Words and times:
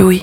Louis. 0.00 0.22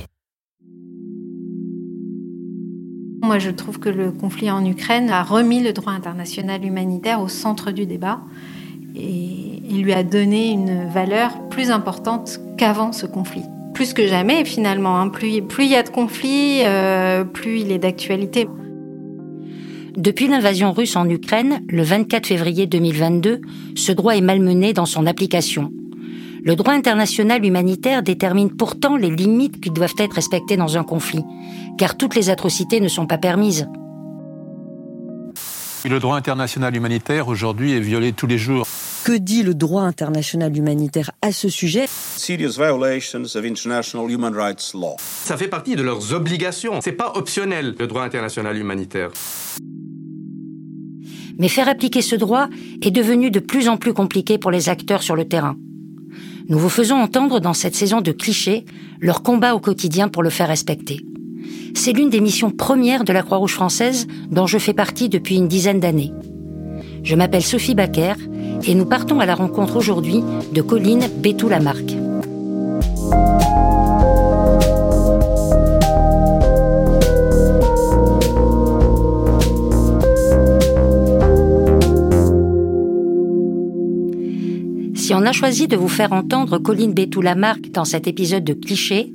Moi, 3.21 3.37
je 3.37 3.51
trouve 3.51 3.77
que 3.77 3.89
le 3.89 4.11
conflit 4.11 4.49
en 4.49 4.65
Ukraine 4.65 5.11
a 5.11 5.21
remis 5.21 5.61
le 5.61 5.71
droit 5.71 5.93
international 5.93 6.65
humanitaire 6.65 7.21
au 7.21 7.27
centre 7.27 7.69
du 7.69 7.85
débat 7.85 8.21
et 8.95 9.61
il 9.69 9.83
lui 9.83 9.93
a 9.93 10.01
donné 10.01 10.49
une 10.49 10.87
valeur 10.89 11.47
plus 11.49 11.69
importante 11.69 12.39
qu'avant 12.57 12.91
ce 12.91 13.05
conflit. 13.05 13.43
Plus 13.75 13.93
que 13.93 14.07
jamais, 14.07 14.45
finalement. 14.45 14.99
Hein. 14.99 15.09
Plus, 15.09 15.43
il 15.59 15.69
y 15.69 15.75
a 15.75 15.83
de 15.83 15.89
conflits, 15.89 16.61
euh, 16.65 17.23
plus 17.23 17.59
il 17.59 17.71
est 17.71 17.77
d'actualité. 17.77 18.47
Depuis 19.95 20.27
l'invasion 20.27 20.71
russe 20.71 20.95
en 20.95 21.07
Ukraine, 21.07 21.61
le 21.69 21.83
24 21.83 22.25
février 22.25 22.65
2022, 22.65 23.41
ce 23.75 23.91
droit 23.91 24.15
est 24.15 24.21
malmené 24.21 24.73
dans 24.73 24.87
son 24.87 25.05
application. 25.05 25.71
Le 26.43 26.55
droit 26.55 26.73
international 26.73 27.45
humanitaire 27.45 28.03
détermine 28.03 28.55
pourtant 28.55 28.95
les 28.95 29.09
limites 29.09 29.59
qui 29.59 29.69
doivent 29.69 29.95
être 29.97 30.13
respectées 30.13 30.57
dans 30.57 30.77
un 30.77 30.83
conflit, 30.83 31.23
car 31.77 31.97
toutes 31.97 32.15
les 32.15 32.29
atrocités 32.29 32.79
ne 32.79 32.87
sont 32.87 33.07
pas 33.07 33.17
permises. 33.17 33.67
Le 35.89 35.99
droit 35.99 36.15
international 36.17 36.75
humanitaire 36.75 37.27
aujourd'hui 37.27 37.73
est 37.73 37.79
violé 37.79 38.11
tous 38.11 38.27
les 38.27 38.37
jours. 38.37 38.65
Que 39.05 39.17
dit 39.17 39.43
le 39.43 39.53
droit 39.53 39.83
international 39.83 40.57
humanitaire 40.57 41.11
à 41.21 41.31
ce 41.31 41.47
sujet? 41.47 41.85
Ça 41.87 42.35
fait 45.37 45.47
partie 45.47 45.75
de 45.75 45.81
leurs 45.81 46.13
obligations. 46.13 46.81
C'est 46.81 46.91
pas 46.91 47.13
optionnel 47.15 47.75
le 47.79 47.87
droit 47.87 48.03
international 48.03 48.57
humanitaire. 48.57 49.11
Mais 51.39 51.47
faire 51.47 51.69
appliquer 51.69 52.01
ce 52.01 52.15
droit 52.15 52.49
est 52.81 52.91
devenu 52.91 53.31
de 53.31 53.39
plus 53.39 53.69
en 53.69 53.77
plus 53.77 53.93
compliqué 53.93 54.37
pour 54.37 54.51
les 54.51 54.67
acteurs 54.69 55.03
sur 55.03 55.15
le 55.15 55.25
terrain. 55.25 55.55
Nous 56.49 56.59
vous 56.59 56.69
faisons 56.69 56.95
entendre 56.95 57.41
dans 57.41 57.53
cette 57.53 57.75
saison 57.75 57.99
de 57.99 58.13
clichés 58.13 58.63
leur 59.01 59.21
combat 59.21 59.53
au 59.53 59.59
quotidien 59.59 60.07
pour 60.07 60.23
le 60.23 60.29
faire 60.29 60.47
respecter. 60.47 61.01
C'est 61.75 61.91
l'une 61.91 62.09
des 62.09 62.21
missions 62.21 62.51
premières 62.51 63.03
de 63.03 63.11
la 63.11 63.21
Croix-Rouge 63.21 63.53
française 63.53 64.07
dont 64.31 64.47
je 64.47 64.57
fais 64.57 64.73
partie 64.73 65.09
depuis 65.09 65.35
une 65.35 65.49
dizaine 65.49 65.81
d'années. 65.81 66.13
Je 67.03 67.15
m'appelle 67.15 67.43
Sophie 67.43 67.75
Baker 67.75 68.13
et 68.65 68.75
nous 68.75 68.85
partons 68.85 69.19
à 69.19 69.25
la 69.25 69.35
rencontre 69.35 69.75
aujourd'hui 69.75 70.23
de 70.53 70.61
Colline 70.61 71.07
Bétou-Lamarck. 71.21 72.06
On 85.17 85.25
a 85.25 85.31
choisi 85.31 85.67
de 85.67 85.75
vous 85.75 85.87
faire 85.87 86.13
entendre 86.13 86.59
Colline 86.59 86.93
Bétou-Lamarck 86.93 87.71
dans 87.71 87.85
cet 87.85 88.05
épisode 88.05 88.43
de 88.43 88.53
Cliché, 88.53 89.11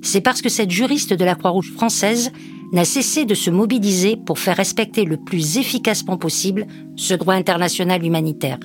c'est 0.00 0.22
parce 0.22 0.40
que 0.40 0.48
cette 0.48 0.70
juriste 0.70 1.12
de 1.12 1.24
la 1.26 1.34
Croix-Rouge 1.34 1.72
française 1.72 2.32
n'a 2.72 2.86
cessé 2.86 3.26
de 3.26 3.34
se 3.34 3.50
mobiliser 3.50 4.16
pour 4.16 4.38
faire 4.38 4.56
respecter 4.56 5.04
le 5.04 5.18
plus 5.18 5.58
efficacement 5.58 6.16
possible 6.16 6.66
ce 6.96 7.12
droit 7.12 7.34
international 7.34 8.02
humanitaire. 8.02 8.58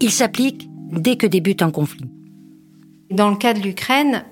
Il 0.00 0.12
s'applique 0.12 0.68
dès 0.92 1.16
que 1.16 1.26
débute 1.26 1.60
un 1.60 1.72
conflit. 1.72 2.08
Dans 3.10 3.30
le 3.30 3.36
cas 3.36 3.52
de 3.52 3.58
l'Ukraine, 3.58 4.22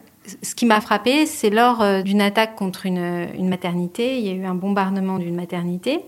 ce 0.42 0.54
qui 0.54 0.64
m'a 0.64 0.80
frappé, 0.80 1.26
c'est 1.26 1.50
lors 1.50 1.82
euh, 1.82 2.02
d'une 2.02 2.20
attaque 2.20 2.54
contre 2.54 2.86
une, 2.86 3.26
une, 3.36 3.48
maternité. 3.48 4.16
Il 4.16 4.24
y 4.24 4.30
a 4.30 4.34
eu 4.34 4.44
un 4.44 4.54
bombardement 4.54 5.18
d'une 5.18 5.34
maternité, 5.34 6.02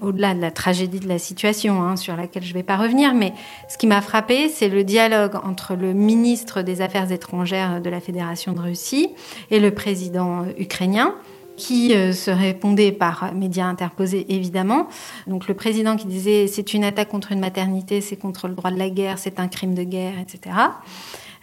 au-delà 0.00 0.34
de 0.34 0.40
la 0.40 0.50
tragédie 0.50 1.00
de 1.00 1.08
la 1.08 1.18
situation, 1.18 1.82
hein, 1.82 1.96
sur 1.96 2.16
laquelle 2.16 2.42
je 2.42 2.50
ne 2.50 2.54
vais 2.54 2.62
pas 2.62 2.76
revenir. 2.76 3.14
Mais 3.14 3.32
ce 3.68 3.78
qui 3.78 3.86
m'a 3.86 4.00
frappé, 4.00 4.48
c'est 4.48 4.68
le 4.68 4.84
dialogue 4.84 5.36
entre 5.44 5.74
le 5.74 5.92
ministre 5.92 6.62
des 6.62 6.80
Affaires 6.80 7.10
étrangères 7.12 7.80
de 7.80 7.90
la 7.90 8.00
Fédération 8.00 8.52
de 8.52 8.60
Russie 8.60 9.10
et 9.50 9.60
le 9.60 9.70
président 9.72 10.42
euh, 10.42 10.52
ukrainien 10.58 11.14
qui 11.56 11.94
euh, 11.94 12.12
se 12.12 12.30
répondait 12.30 12.92
par 12.92 13.32
médias 13.32 13.66
interposés 13.66 14.26
évidemment. 14.28 14.88
Donc 15.26 15.48
le 15.48 15.54
président 15.54 15.96
qui 15.96 16.06
disait 16.06 16.46
c'est 16.46 16.74
une 16.74 16.84
attaque 16.84 17.08
contre 17.08 17.32
une 17.32 17.40
maternité, 17.40 18.00
c'est 18.00 18.16
contre 18.16 18.48
le 18.48 18.54
droit 18.54 18.70
de 18.70 18.78
la 18.78 18.90
guerre, 18.90 19.18
c'est 19.18 19.38
un 19.38 19.48
crime 19.48 19.74
de 19.74 19.84
guerre, 19.84 20.14
etc. 20.18 20.56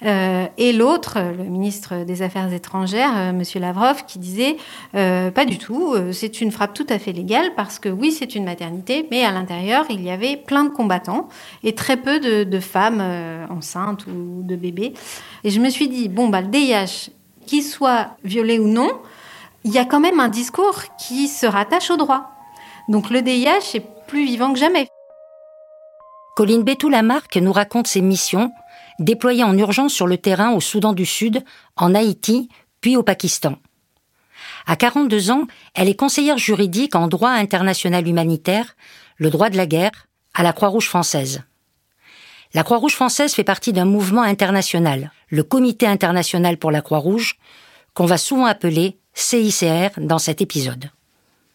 Euh, 0.03 0.47
et 0.57 0.73
l'autre, 0.73 1.19
le 1.19 1.43
ministre 1.43 2.03
des 2.05 2.21
Affaires 2.21 2.51
étrangères, 2.51 3.11
euh, 3.15 3.33
Monsieur 3.33 3.59
Lavrov, 3.59 4.05
qui 4.07 4.19
disait 4.19 4.57
euh, 4.95 5.31
pas 5.31 5.45
du 5.45 5.57
tout, 5.57 5.95
c'est 6.11 6.41
une 6.41 6.51
frappe 6.51 6.73
tout 6.73 6.87
à 6.89 6.97
fait 6.99 7.11
légale 7.11 7.51
parce 7.55 7.79
que 7.79 7.89
oui, 7.89 8.11
c'est 8.11 8.35
une 8.35 8.45
maternité, 8.45 9.07
mais 9.11 9.23
à 9.23 9.31
l'intérieur, 9.31 9.85
il 9.89 10.01
y 10.01 10.09
avait 10.09 10.37
plein 10.37 10.63
de 10.63 10.69
combattants 10.69 11.29
et 11.63 11.75
très 11.75 11.97
peu 11.97 12.19
de, 12.19 12.43
de 12.43 12.59
femmes 12.59 13.03
enceintes 13.49 14.05
ou 14.07 14.41
de 14.43 14.55
bébés. 14.55 14.93
Et 15.43 15.49
je 15.49 15.59
me 15.59 15.69
suis 15.69 15.87
dit 15.87 16.09
bon 16.09 16.29
bah 16.29 16.41
le 16.41 16.47
DIH, 16.47 17.11
qu'il 17.45 17.63
soit 17.63 18.15
violé 18.23 18.59
ou 18.59 18.67
non, 18.67 18.91
il 19.63 19.71
y 19.71 19.77
a 19.77 19.85
quand 19.85 19.99
même 19.99 20.19
un 20.19 20.29
discours 20.29 20.81
qui 20.97 21.27
se 21.27 21.45
rattache 21.45 21.91
au 21.91 21.97
droit. 21.97 22.31
Donc 22.87 23.09
le 23.09 23.21
DIH 23.21 23.75
est 23.75 23.85
plus 24.07 24.25
vivant 24.25 24.51
que 24.53 24.59
jamais. 24.59 24.90
Colline 26.41 26.63
Bétou-Lamarck 26.63 27.35
nous 27.35 27.53
raconte 27.53 27.85
ses 27.85 28.01
missions, 28.01 28.51
déployées 28.97 29.43
en 29.43 29.55
urgence 29.55 29.93
sur 29.93 30.07
le 30.07 30.17
terrain 30.17 30.53
au 30.53 30.59
Soudan 30.59 30.91
du 30.91 31.05
Sud, 31.05 31.43
en 31.75 31.93
Haïti, 31.93 32.49
puis 32.81 32.97
au 32.97 33.03
Pakistan. 33.03 33.57
À 34.65 34.75
42 34.75 35.29
ans, 35.29 35.43
elle 35.75 35.87
est 35.87 35.93
conseillère 35.93 36.39
juridique 36.39 36.95
en 36.95 37.07
droit 37.07 37.29
international 37.29 38.07
humanitaire, 38.07 38.75
le 39.17 39.29
droit 39.29 39.51
de 39.51 39.55
la 39.55 39.67
guerre, 39.67 40.07
à 40.33 40.41
la 40.41 40.51
Croix-Rouge 40.51 40.87
française. 40.87 41.43
La 42.55 42.63
Croix-Rouge 42.63 42.95
française 42.95 43.35
fait 43.35 43.43
partie 43.43 43.71
d'un 43.71 43.85
mouvement 43.85 44.23
international, 44.23 45.11
le 45.29 45.43
Comité 45.43 45.85
international 45.85 46.57
pour 46.57 46.71
la 46.71 46.81
Croix-Rouge, 46.81 47.37
qu'on 47.93 48.07
va 48.07 48.17
souvent 48.17 48.47
appeler 48.47 48.97
CICR 49.13 49.91
dans 49.97 50.17
cet 50.17 50.41
épisode. 50.41 50.89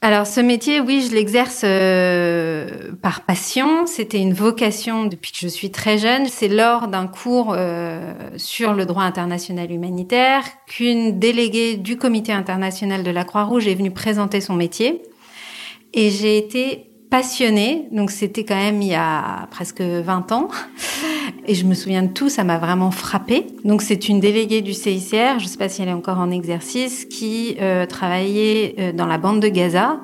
Alors 0.02 0.26
ce 0.26 0.40
métier, 0.40 0.80
oui, 0.80 1.06
je 1.08 1.14
l'exerce 1.14 1.62
euh, 1.64 2.92
par 3.02 3.22
passion. 3.22 3.86
C'était 3.86 4.18
une 4.18 4.34
vocation 4.34 5.06
depuis 5.06 5.32
que 5.32 5.38
je 5.40 5.48
suis 5.48 5.70
très 5.70 5.98
jeune. 5.98 6.26
C'est 6.26 6.48
lors 6.48 6.88
d'un 6.88 7.06
cours 7.06 7.54
euh, 7.56 8.12
sur 8.36 8.74
le 8.74 8.84
droit 8.84 9.04
international 9.04 9.72
humanitaire 9.72 10.44
qu'une 10.66 11.18
déléguée 11.18 11.76
du 11.76 11.96
Comité 11.96 12.32
international 12.32 13.02
de 13.02 13.10
la 13.10 13.24
Croix-Rouge 13.24 13.66
est 13.66 13.74
venue 13.74 13.90
présenter 13.90 14.40
son 14.40 14.54
métier. 14.54 15.02
Et 15.94 16.10
j'ai 16.10 16.36
été 16.36 16.90
passionnée. 17.10 17.88
Donc 17.92 18.10
c'était 18.10 18.44
quand 18.44 18.56
même 18.56 18.82
il 18.82 18.88
y 18.88 18.94
a 18.94 19.46
presque 19.50 19.80
20 19.80 20.32
ans. 20.32 20.48
Et 21.48 21.54
je 21.54 21.64
me 21.64 21.74
souviens 21.74 22.02
de 22.02 22.12
tout, 22.12 22.28
ça 22.28 22.44
m'a 22.44 22.58
vraiment 22.58 22.90
frappée. 22.90 23.46
Donc 23.64 23.82
c'est 23.82 24.08
une 24.08 24.20
déléguée 24.20 24.62
du 24.62 24.72
CICR, 24.72 25.38
je 25.38 25.44
ne 25.44 25.48
sais 25.48 25.58
pas 25.58 25.68
si 25.68 25.82
elle 25.82 25.88
est 25.88 25.92
encore 25.92 26.18
en 26.18 26.30
exercice, 26.30 27.04
qui 27.04 27.56
euh, 27.60 27.86
travaillait 27.86 28.74
euh, 28.78 28.92
dans 28.92 29.06
la 29.06 29.18
bande 29.18 29.40
de 29.40 29.48
Gaza. 29.48 30.00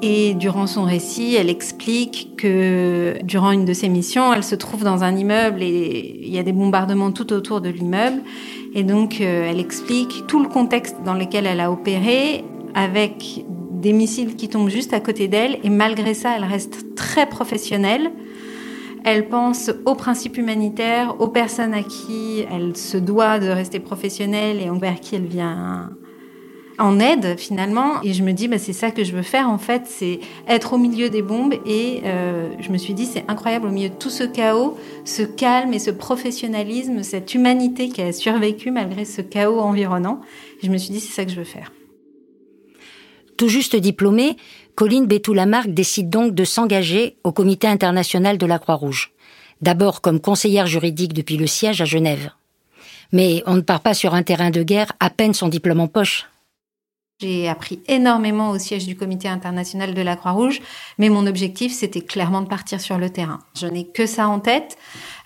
Et 0.00 0.34
durant 0.34 0.68
son 0.68 0.84
récit, 0.84 1.34
elle 1.34 1.50
explique 1.50 2.36
que 2.36 3.16
durant 3.24 3.50
une 3.50 3.64
de 3.64 3.72
ses 3.72 3.88
missions, 3.88 4.32
elle 4.32 4.44
se 4.44 4.54
trouve 4.54 4.84
dans 4.84 5.02
un 5.02 5.16
immeuble 5.16 5.60
et 5.60 6.20
il 6.22 6.32
y 6.32 6.38
a 6.38 6.44
des 6.44 6.52
bombardements 6.52 7.10
tout 7.10 7.32
autour 7.32 7.60
de 7.60 7.68
l'immeuble. 7.68 8.22
Et 8.74 8.84
donc, 8.84 9.20
euh, 9.20 9.50
elle 9.50 9.58
explique 9.58 10.24
tout 10.28 10.40
le 10.40 10.48
contexte 10.48 10.96
dans 11.04 11.14
lequel 11.14 11.46
elle 11.46 11.60
a 11.60 11.72
opéré 11.72 12.44
avec 12.74 13.44
des 13.80 13.92
missiles 13.92 14.36
qui 14.36 14.48
tombent 14.48 14.68
juste 14.68 14.92
à 14.92 15.00
côté 15.00 15.28
d'elle. 15.28 15.58
Et 15.62 15.70
malgré 15.70 16.14
ça, 16.14 16.36
elle 16.36 16.44
reste 16.44 16.94
très 16.94 17.28
professionnelle. 17.28 18.10
Elle 19.04 19.28
pense 19.28 19.70
aux 19.86 19.94
principes 19.94 20.36
humanitaires, 20.36 21.20
aux 21.20 21.28
personnes 21.28 21.74
à 21.74 21.82
qui 21.82 22.44
elle 22.50 22.76
se 22.76 22.96
doit 22.96 23.38
de 23.38 23.48
rester 23.48 23.80
professionnelle 23.80 24.60
et 24.60 24.68
envers 24.68 25.00
qui 25.00 25.14
elle 25.14 25.26
vient 25.26 25.90
en 26.78 27.00
aide 27.00 27.38
finalement. 27.38 28.02
Et 28.02 28.12
je 28.12 28.22
me 28.22 28.32
dis, 28.32 28.48
bah, 28.48 28.58
c'est 28.58 28.72
ça 28.72 28.90
que 28.90 29.04
je 29.04 29.12
veux 29.12 29.22
faire 29.22 29.48
en 29.48 29.58
fait, 29.58 29.82
c'est 29.86 30.20
être 30.46 30.74
au 30.74 30.78
milieu 30.78 31.10
des 31.10 31.22
bombes. 31.22 31.54
Et 31.66 32.02
euh, 32.04 32.48
je 32.60 32.70
me 32.70 32.78
suis 32.78 32.94
dit, 32.94 33.06
c'est 33.06 33.24
incroyable 33.28 33.66
au 33.66 33.70
milieu 33.70 33.88
de 33.88 33.94
tout 33.94 34.10
ce 34.10 34.24
chaos, 34.24 34.76
ce 35.04 35.22
calme 35.22 35.74
et 35.74 35.78
ce 35.78 35.90
professionnalisme, 35.90 37.02
cette 37.02 37.34
humanité 37.34 37.88
qui 37.88 38.02
a 38.02 38.12
survécu 38.12 38.70
malgré 38.70 39.04
ce 39.04 39.22
chaos 39.22 39.60
environnant. 39.60 40.20
je 40.62 40.70
me 40.70 40.78
suis 40.78 40.90
dit, 40.90 41.00
c'est 41.00 41.12
ça 41.12 41.24
que 41.24 41.30
je 41.30 41.36
veux 41.36 41.44
faire. 41.44 41.72
Tout 43.38 43.48
juste 43.48 43.76
diplômée, 43.76 44.36
Colline 44.74 45.06
Bétou-Lamarck 45.06 45.68
décide 45.68 46.10
donc 46.10 46.34
de 46.34 46.42
s'engager 46.42 47.18
au 47.22 47.30
Comité 47.30 47.68
international 47.68 48.36
de 48.36 48.46
la 48.46 48.58
Croix-Rouge. 48.58 49.12
D'abord 49.62 50.00
comme 50.00 50.20
conseillère 50.20 50.66
juridique 50.66 51.12
depuis 51.12 51.36
le 51.36 51.46
siège 51.46 51.80
à 51.80 51.84
Genève. 51.84 52.32
Mais 53.12 53.44
on 53.46 53.54
ne 53.54 53.60
part 53.60 53.80
pas 53.80 53.94
sur 53.94 54.14
un 54.14 54.24
terrain 54.24 54.50
de 54.50 54.64
guerre 54.64 54.90
à 54.98 55.08
peine 55.08 55.34
son 55.34 55.46
diplôme 55.46 55.78
en 55.78 55.86
poche. 55.86 56.26
J'ai 57.20 57.48
appris 57.48 57.80
énormément 57.86 58.50
au 58.50 58.58
siège 58.58 58.86
du 58.86 58.96
Comité 58.96 59.28
international 59.28 59.94
de 59.94 60.02
la 60.02 60.16
Croix-Rouge, 60.16 60.60
mais 60.98 61.08
mon 61.08 61.24
objectif, 61.24 61.72
c'était 61.72 62.00
clairement 62.00 62.42
de 62.42 62.48
partir 62.48 62.80
sur 62.80 62.98
le 62.98 63.08
terrain. 63.08 63.38
Je 63.56 63.68
n'ai 63.68 63.86
que 63.86 64.06
ça 64.06 64.28
en 64.28 64.40
tête, 64.40 64.76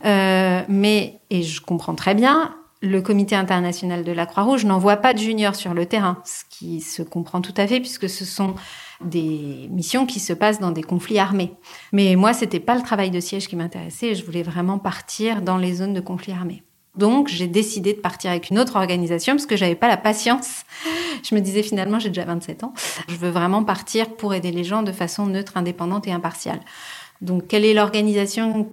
euh, 0.04 0.60
mais, 0.68 1.18
et 1.30 1.42
je 1.42 1.62
comprends 1.62 1.94
très 1.94 2.14
bien, 2.14 2.54
le 2.82 3.00
comité 3.00 3.36
international 3.36 4.02
de 4.02 4.12
la 4.12 4.26
Croix-Rouge 4.26 4.64
n'envoie 4.64 4.96
pas 4.96 5.14
de 5.14 5.18
juniors 5.18 5.54
sur 5.54 5.72
le 5.72 5.86
terrain, 5.86 6.20
ce 6.24 6.42
qui 6.50 6.80
se 6.80 7.02
comprend 7.02 7.40
tout 7.40 7.54
à 7.56 7.66
fait 7.66 7.78
puisque 7.78 8.08
ce 8.08 8.24
sont 8.24 8.54
des 9.00 9.68
missions 9.70 10.04
qui 10.04 10.18
se 10.18 10.32
passent 10.32 10.58
dans 10.58 10.72
des 10.72 10.82
conflits 10.82 11.20
armés. 11.20 11.54
Mais 11.92 12.16
moi, 12.16 12.32
c'était 12.32 12.60
pas 12.60 12.74
le 12.74 12.82
travail 12.82 13.10
de 13.10 13.20
siège 13.20 13.46
qui 13.46 13.56
m'intéressait, 13.56 14.16
je 14.16 14.24
voulais 14.24 14.42
vraiment 14.42 14.78
partir 14.78 15.42
dans 15.42 15.58
les 15.58 15.74
zones 15.74 15.94
de 15.94 16.00
conflits 16.00 16.32
armés. 16.32 16.64
Donc, 16.96 17.28
j'ai 17.28 17.46
décidé 17.46 17.94
de 17.94 18.00
partir 18.00 18.30
avec 18.30 18.50
une 18.50 18.58
autre 18.58 18.76
organisation 18.76 19.34
parce 19.34 19.46
que 19.46 19.56
j'avais 19.56 19.76
pas 19.76 19.88
la 19.88 19.96
patience. 19.96 20.64
Je 21.22 21.34
me 21.34 21.40
disais 21.40 21.62
finalement, 21.62 21.98
j'ai 21.98 22.10
déjà 22.10 22.24
27 22.24 22.64
ans. 22.64 22.74
Je 23.08 23.16
veux 23.16 23.30
vraiment 23.30 23.64
partir 23.64 24.10
pour 24.16 24.34
aider 24.34 24.50
les 24.50 24.64
gens 24.64 24.82
de 24.82 24.92
façon 24.92 25.26
neutre, 25.26 25.56
indépendante 25.56 26.06
et 26.06 26.12
impartiale. 26.12 26.60
Donc, 27.22 27.46
quelle 27.46 27.64
est 27.64 27.72
l'organisation 27.72 28.68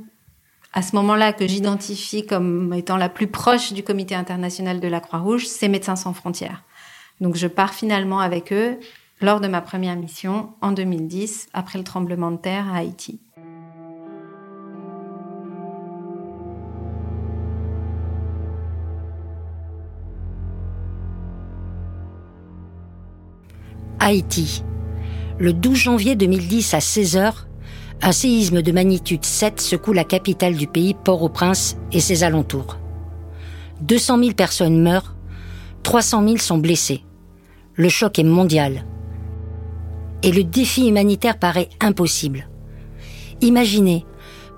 à 0.74 0.82
ce 0.82 0.96
moment-là 0.96 1.34
que 1.34 1.48
j'identifie 1.48 2.26
comme 2.26 2.74
étant 2.74 2.98
la 2.98 3.10
plus 3.10 3.28
proche 3.28 3.74
du 3.74 3.84
comité 3.84 4.16
international 4.16 4.80
de 4.80 4.88
la 4.88 5.00
Croix-Rouge, 5.00 5.48
c'est 5.48 5.68
Médecins 5.68 5.96
sans 5.96 6.14
frontières. 6.14 6.64
Donc 7.22 7.36
je 7.36 7.48
pars 7.48 7.74
finalement 7.74 8.20
avec 8.20 8.54
eux 8.54 8.78
lors 9.22 9.42
de 9.42 9.48
ma 9.48 9.62
première 9.62 9.96
mission 9.96 10.52
en 10.62 10.72
2010, 10.72 11.50
après 11.54 11.78
le 11.78 11.84
tremblement 11.84 12.32
de 12.32 12.38
terre 12.38 12.68
à 12.72 12.78
Haïti. 12.78 13.20
Haïti. 24.00 24.64
Le 25.40 25.52
12 25.52 25.76
janvier 25.76 26.16
2010 26.16 26.74
à 26.74 26.80
16h, 26.80 27.34
un 28.02 28.12
séisme 28.12 28.62
de 28.62 28.72
magnitude 28.72 29.26
7 29.26 29.60
secoue 29.60 29.94
la 29.94 30.04
capitale 30.04 30.56
du 30.56 30.68
pays, 30.68 30.94
Port-au-Prince, 30.94 31.78
et 31.92 32.00
ses 32.00 32.24
alentours. 32.24 32.78
200 33.82 34.20
000 34.20 34.34
personnes 34.34 34.82
meurent, 34.82 35.16
300 35.84 36.24
000 36.24 36.38
sont 36.38 36.58
blessés. 36.58 37.04
Le 37.76 37.90
choc 37.90 38.20
est 38.20 38.24
mondial. 38.24 38.86
Et 40.24 40.32
le 40.32 40.44
défi 40.44 40.88
humanitaire 40.88 41.40
paraît 41.40 41.70
impossible. 41.82 42.50
Imaginez, 43.42 44.06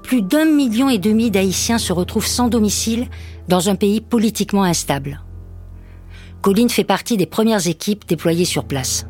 plus 0.03 0.21
d'un 0.21 0.45
million 0.45 0.89
et 0.89 0.97
demi 0.97 1.29
d'Haïtiens 1.29 1.77
se 1.77 1.93
retrouvent 1.93 2.25
sans 2.25 2.47
domicile 2.47 3.07
dans 3.47 3.69
un 3.69 3.75
pays 3.75 4.01
politiquement 4.01 4.63
instable. 4.63 5.21
Colline 6.41 6.69
fait 6.69 6.83
partie 6.83 7.17
des 7.17 7.27
premières 7.27 7.67
équipes 7.67 8.07
déployées 8.07 8.45
sur 8.45 8.65
place. 8.65 9.05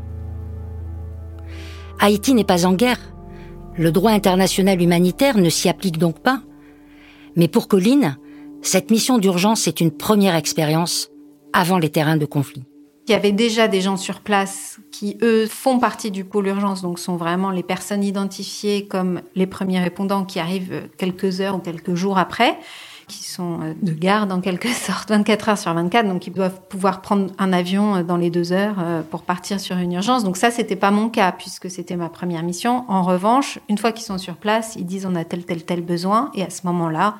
Haïti 2.00 2.34
n'est 2.34 2.44
pas 2.44 2.66
en 2.66 2.74
guerre, 2.74 3.00
le 3.78 3.92
droit 3.92 4.12
international 4.12 4.82
humanitaire 4.82 5.38
ne 5.38 5.50
s'y 5.50 5.70
applique 5.70 5.98
donc 5.98 6.20
pas. 6.20 6.42
Mais 7.36 7.48
pour 7.48 7.68
Colline, 7.68 8.18
cette 8.62 8.92
mission 8.92 9.18
d'urgence 9.18 9.68
est 9.68 9.82
une 9.82 9.92
première 9.92 10.36
expérience 10.36 11.10
avant 11.54 11.78
les 11.78 11.90
terrains 11.90 12.18
de 12.18 12.26
conflit. 12.26 12.64
Il 13.08 13.12
y 13.12 13.16
avait 13.16 13.32
déjà 13.32 13.68
des 13.68 13.82
gens 13.82 13.98
sur 13.98 14.22
place 14.22 14.80
qui, 14.92 15.18
eux, 15.22 15.48
font 15.48 15.80
partie 15.80 16.12
du 16.12 16.24
pôle 16.24 16.48
urgence, 16.48 16.82
donc 16.82 17.00
sont 17.00 17.18
vraiment 17.18 17.50
les 17.50 17.64
personnes 17.64 18.04
identifiées 18.04 18.86
comme 18.86 19.22
les 19.36 19.48
premiers 19.48 19.80
répondants 19.80 20.24
qui 20.24 20.40
arrivent 20.40 20.88
quelques 20.98 21.42
heures 21.42 21.56
ou 21.56 21.60
quelques 21.60 21.96
jours 21.96 22.18
après 22.18 22.58
qui 23.12 23.24
sont 23.24 23.60
euh, 23.62 23.74
de 23.82 23.92
garde 23.92 24.32
en 24.32 24.42
quelque 24.42 24.70
sorte 24.74 25.10
24 25.10 25.50
heures 25.50 25.58
sur 25.58 25.74
24, 25.74 26.08
donc 26.08 26.26
ils 26.28 26.34
doivent 26.34 26.62
pouvoir 26.70 27.02
prendre 27.02 27.32
un 27.38 27.54
avion 27.54 27.98
euh, 27.98 28.04
dans 28.04 28.18
les 28.18 28.30
deux 28.30 28.54
heures 28.54 28.78
euh, 28.80 29.02
pour 29.02 29.24
partir 29.24 29.60
sur 29.60 29.78
une 29.78 29.92
urgence. 29.92 30.24
Donc 30.24 30.38
ça, 30.38 30.50
c'était 30.50 30.76
pas 30.76 30.92
mon 30.92 31.10
cas 31.10 31.32
puisque 31.32 31.70
c'était 31.70 31.96
ma 31.96 32.10
première 32.10 32.44
mission. 32.44 32.86
En 32.88 33.04
revanche, 33.04 33.60
une 33.70 33.78
fois 33.78 33.92
qu'ils 33.92 34.06
sont 34.06 34.18
sur 34.18 34.38
place, 34.38 34.76
ils 34.78 34.86
disent 34.86 35.06
on 35.06 35.16
a 35.16 35.26
tel 35.26 35.46
tel 35.46 35.64
tel 35.64 35.82
besoin 35.82 36.32
et 36.34 36.44
à 36.44 36.50
ce 36.50 36.66
moment-là, 36.68 37.16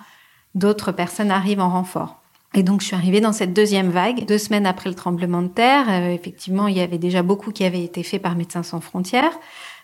d'autres 0.56 0.92
personnes 0.92 1.32
arrivent 1.32 1.62
en 1.62 1.70
renfort. 1.70 2.18
Et 2.54 2.64
donc, 2.64 2.82
je 2.82 2.88
suis 2.88 2.96
arrivée 2.98 3.22
dans 3.22 3.32
cette 3.32 3.54
deuxième 3.54 3.92
vague, 3.92 4.26
deux 4.26 4.38
semaines 4.38 4.66
après 4.66 4.90
le 4.90 4.96
tremblement 4.96 5.42
de 5.42 5.48
terre. 5.48 5.90
effectivement, 5.90 6.68
il 6.68 6.76
y 6.76 6.82
avait 6.82 6.98
déjà 6.98 7.24
beaucoup 7.24 7.52
qui 7.52 7.64
avait 7.64 7.82
été 7.82 8.04
fait 8.04 8.20
par 8.20 8.36
Médecins 8.36 8.64
sans 8.64 8.82
frontières. 8.82 9.32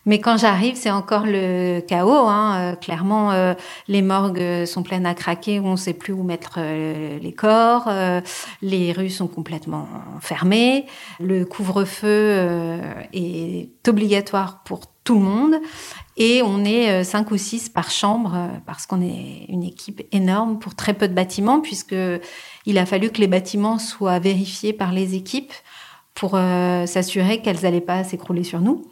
Mais 0.07 0.19
quand 0.21 0.37
j'arrive, 0.37 0.75
c'est 0.77 0.89
encore 0.89 1.25
le 1.25 1.81
chaos. 1.81 2.29
Hein. 2.29 2.55
Euh, 2.55 2.75
clairement, 2.75 3.33
euh, 3.33 3.53
les 3.89 4.01
morgues 4.01 4.63
sont 4.63 4.81
pleines 4.81 5.05
à 5.05 5.13
craquer, 5.13 5.59
on 5.59 5.71
ne 5.71 5.75
sait 5.75 5.93
plus 5.93 6.13
où 6.13 6.23
mettre 6.23 6.59
euh, 6.59 7.19
les 7.19 7.33
corps. 7.33 7.91
les 8.61 8.93
rues 8.93 9.09
sont 9.09 9.27
complètement 9.27 9.89
fermées. 10.21 10.85
Le 11.19 11.43
couvre-feu 11.43 12.79
est 13.11 13.69
obligatoire 13.87 14.63
pour 14.63 14.87
tout 15.03 15.15
le 15.15 15.25
monde. 15.25 15.55
Et 16.15 16.41
on 16.41 16.63
est 16.63 17.03
cinq 17.03 17.31
ou 17.31 17.37
six 17.37 17.67
par 17.67 17.91
chambre 17.91 18.49
parce 18.65 18.85
qu'on 18.85 19.01
est 19.01 19.45
une 19.49 19.63
équipe 19.63 20.03
énorme 20.13 20.57
pour 20.57 20.73
très 20.73 20.93
peu 20.93 21.09
de 21.09 21.13
bâtiments, 21.13 21.59
puisque 21.59 21.95
il 22.65 22.77
a 22.77 22.85
fallu 22.85 23.09
que 23.09 23.19
les 23.19 23.27
bâtiments 23.27 23.77
soient 23.77 24.19
vérifiés 24.19 24.71
par 24.71 24.93
les 24.93 25.15
équipes 25.15 25.53
pour 26.15 26.31
s'assurer 26.31 27.41
qu'elles 27.41 27.61
n'allaient 27.63 27.81
pas 27.81 28.05
s'écrouler 28.05 28.45
sur 28.45 28.61
nous. 28.61 28.85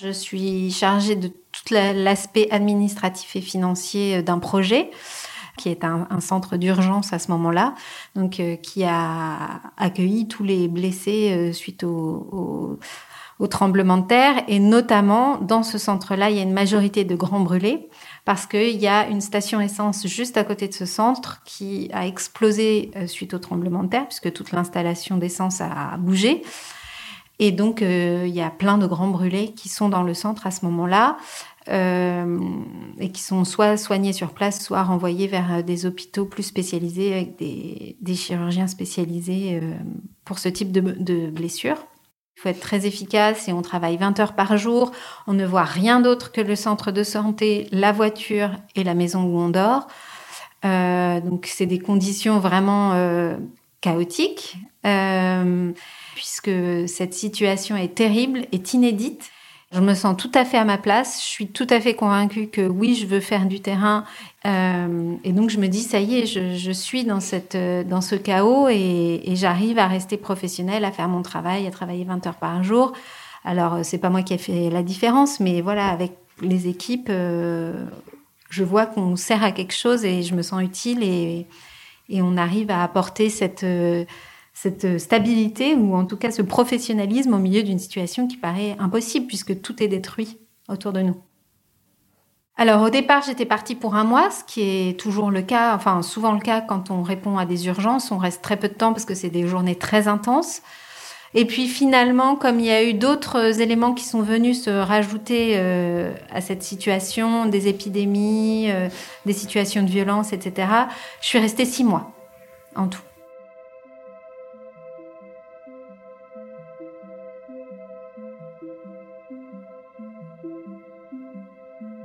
Je 0.00 0.10
suis 0.10 0.70
chargée 0.70 1.16
de 1.16 1.26
tout 1.26 1.74
l'aspect 1.74 2.46
administratif 2.52 3.34
et 3.34 3.40
financier 3.40 4.18
euh, 4.18 4.22
d'un 4.22 4.38
projet 4.38 4.92
qui 5.56 5.70
est 5.70 5.82
un, 5.82 6.06
centre 6.20 6.56
d'urgence 6.56 7.12
à 7.12 7.18
ce 7.18 7.32
moment-là, 7.32 7.74
donc 8.14 8.38
euh, 8.38 8.54
qui 8.54 8.84
a 8.84 9.60
accueilli 9.76 10.28
tous 10.28 10.44
les 10.44 10.68
blessés 10.68 11.32
euh, 11.32 11.52
suite 11.52 11.82
au, 11.82 12.78
au, 13.40 13.46
tremblement 13.48 13.96
de 13.96 14.06
terre. 14.06 14.44
Et 14.46 14.60
notamment, 14.60 15.38
dans 15.38 15.64
ce 15.64 15.78
centre-là, 15.78 16.30
il 16.30 16.36
y 16.36 16.38
a 16.38 16.44
une 16.44 16.52
majorité 16.52 17.02
de 17.02 17.16
grands 17.16 17.40
brûlés 17.40 17.88
parce 18.24 18.46
qu'il 18.46 18.76
y 18.76 18.86
a 18.86 19.08
une 19.08 19.20
station 19.20 19.60
essence 19.60 20.06
juste 20.06 20.36
à 20.36 20.44
côté 20.44 20.68
de 20.68 20.74
ce 20.74 20.86
centre 20.86 21.42
qui 21.44 21.90
a 21.92 22.06
explosé 22.06 22.92
suite 23.08 23.34
au 23.34 23.40
tremblement 23.40 23.82
de 23.82 23.88
terre, 23.88 24.06
puisque 24.06 24.32
toute 24.32 24.52
l'installation 24.52 25.16
d'essence 25.16 25.60
a 25.60 25.96
bougé. 25.98 26.44
Et 27.38 27.52
donc, 27.52 27.82
euh, 27.82 28.24
il 28.26 28.34
y 28.34 28.40
a 28.40 28.50
plein 28.50 28.78
de 28.78 28.86
grands 28.86 29.08
brûlés 29.08 29.52
qui 29.52 29.68
sont 29.68 29.88
dans 29.88 30.02
le 30.02 30.14
centre 30.14 30.46
à 30.46 30.50
ce 30.50 30.64
moment-là 30.64 31.16
euh, 31.68 32.38
et 32.98 33.12
qui 33.12 33.22
sont 33.22 33.44
soit 33.44 33.76
soignés 33.76 34.12
sur 34.12 34.30
place, 34.30 34.62
soit 34.62 34.82
renvoyés 34.82 35.28
vers 35.28 35.52
euh, 35.52 35.62
des 35.62 35.86
hôpitaux 35.86 36.24
plus 36.24 36.42
spécialisés 36.42 37.14
avec 37.14 37.36
des, 37.38 38.14
chirurgiens 38.14 38.66
spécialisés 38.66 39.60
pour 40.24 40.38
ce 40.38 40.48
type 40.48 40.72
de, 40.72 40.80
de 40.80 41.30
blessures. 41.30 41.76
Il 42.36 42.40
faut 42.40 42.48
être 42.48 42.60
très 42.60 42.86
efficace 42.86 43.48
et 43.48 43.52
on 43.52 43.62
travaille 43.62 43.96
20 43.96 44.18
heures 44.20 44.34
par 44.34 44.56
jour. 44.56 44.92
On 45.26 45.32
ne 45.32 45.44
voit 45.44 45.64
rien 45.64 46.00
d'autre 46.00 46.32
que 46.32 46.40
le 46.40 46.56
centre 46.56 46.90
de 46.90 47.02
santé, 47.02 47.68
la 47.70 47.92
voiture 47.92 48.50
et 48.74 48.84
la 48.84 48.94
maison 48.94 49.24
où 49.24 49.38
on 49.38 49.48
dort. 49.48 49.88
Donc, 50.62 51.46
c'est 51.46 51.66
des 51.66 51.80
conditions 51.80 52.38
vraiment 52.38 52.92
euh, 53.86 53.90
chaotiques. 53.90 54.56
Euh, 54.86 55.72
puisque 56.14 56.50
cette 56.88 57.14
situation 57.14 57.76
est 57.76 57.94
terrible, 57.94 58.46
est 58.52 58.74
inédite. 58.74 59.30
Je 59.70 59.80
me 59.80 59.94
sens 59.94 60.16
tout 60.16 60.30
à 60.34 60.44
fait 60.44 60.56
à 60.56 60.64
ma 60.64 60.78
place. 60.78 61.20
Je 61.20 61.26
suis 61.26 61.46
tout 61.48 61.66
à 61.70 61.80
fait 61.80 61.94
convaincue 61.94 62.48
que 62.48 62.66
oui, 62.66 62.94
je 62.94 63.06
veux 63.06 63.20
faire 63.20 63.46
du 63.46 63.60
terrain. 63.60 64.04
Euh, 64.46 65.14
et 65.24 65.32
donc 65.32 65.50
je 65.50 65.58
me 65.58 65.68
dis, 65.68 65.82
ça 65.82 66.00
y 66.00 66.20
est, 66.20 66.26
je, 66.26 66.72
suis 66.72 67.04
dans, 67.04 67.20
cette, 67.20 67.56
dans 67.56 68.00
ce 68.00 68.14
chaos 68.14 68.68
et, 68.68 69.22
j'arrive 69.34 69.78
à 69.78 69.86
rester 69.86 70.16
professionnelle, 70.16 70.84
à 70.84 70.90
faire 70.90 71.08
mon 71.08 71.22
travail, 71.22 71.66
à 71.66 71.70
travailler 71.70 72.04
20 72.04 72.26
heures 72.26 72.36
par 72.36 72.62
jour. 72.64 72.94
Alors, 73.44 73.84
c'est 73.84 73.98
pas 73.98 74.10
moi 74.10 74.22
qui 74.22 74.34
ai 74.34 74.38
fait 74.38 74.70
la 74.70 74.82
différence, 74.82 75.38
mais 75.38 75.60
voilà, 75.60 75.88
avec 75.88 76.12
les 76.42 76.68
équipes, 76.68 77.08
euh, 77.10 77.84
je 78.50 78.64
vois 78.64 78.86
qu'on 78.86 79.16
sert 79.16 79.42
à 79.42 79.52
quelque 79.52 79.74
chose 79.74 80.04
et 80.04 80.22
je 80.22 80.34
me 80.34 80.42
sens 80.42 80.62
utile 80.62 81.02
et, 81.02 81.46
et 82.08 82.22
on 82.22 82.36
arrive 82.36 82.70
à 82.70 82.82
apporter 82.82 83.30
cette 83.30 83.64
cette 84.60 84.98
stabilité 84.98 85.76
ou 85.76 85.94
en 85.94 86.04
tout 86.04 86.16
cas 86.16 86.32
ce 86.32 86.42
professionnalisme 86.42 87.32
au 87.32 87.38
milieu 87.38 87.62
d'une 87.62 87.78
situation 87.78 88.26
qui 88.26 88.36
paraît 88.36 88.74
impossible 88.80 89.28
puisque 89.28 89.60
tout 89.62 89.80
est 89.80 89.86
détruit 89.86 90.38
autour 90.68 90.92
de 90.92 91.00
nous. 91.00 91.16
Alors 92.56 92.82
au 92.82 92.90
départ, 92.90 93.22
j'étais 93.24 93.46
partie 93.46 93.76
pour 93.76 93.94
un 93.94 94.02
mois, 94.02 94.32
ce 94.32 94.42
qui 94.42 94.62
est 94.62 94.98
toujours 94.98 95.30
le 95.30 95.42
cas, 95.42 95.76
enfin 95.76 96.02
souvent 96.02 96.32
le 96.32 96.40
cas 96.40 96.60
quand 96.60 96.90
on 96.90 97.04
répond 97.04 97.38
à 97.38 97.46
des 97.46 97.68
urgences, 97.68 98.10
on 98.10 98.18
reste 98.18 98.42
très 98.42 98.56
peu 98.56 98.68
de 98.68 98.74
temps 98.74 98.92
parce 98.92 99.04
que 99.04 99.14
c'est 99.14 99.30
des 99.30 99.46
journées 99.46 99.76
très 99.76 100.08
intenses. 100.08 100.62
Et 101.34 101.44
puis 101.44 101.68
finalement, 101.68 102.36
comme 102.36 102.58
il 102.58 102.66
y 102.66 102.70
a 102.70 102.82
eu 102.82 102.94
d'autres 102.94 103.60
éléments 103.60 103.92
qui 103.92 104.04
sont 104.04 104.22
venus 104.22 104.64
se 104.64 104.70
rajouter 104.70 105.52
euh, 105.56 106.12
à 106.32 106.40
cette 106.40 106.62
situation, 106.62 107.46
des 107.46 107.68
épidémies, 107.68 108.70
euh, 108.70 108.88
des 109.26 109.34
situations 109.34 109.82
de 109.82 109.90
violence, 109.90 110.32
etc., 110.32 110.68
je 111.20 111.26
suis 111.26 111.38
restée 111.38 111.66
six 111.66 111.84
mois 111.84 112.10
en 112.74 112.88
tout. 112.88 113.00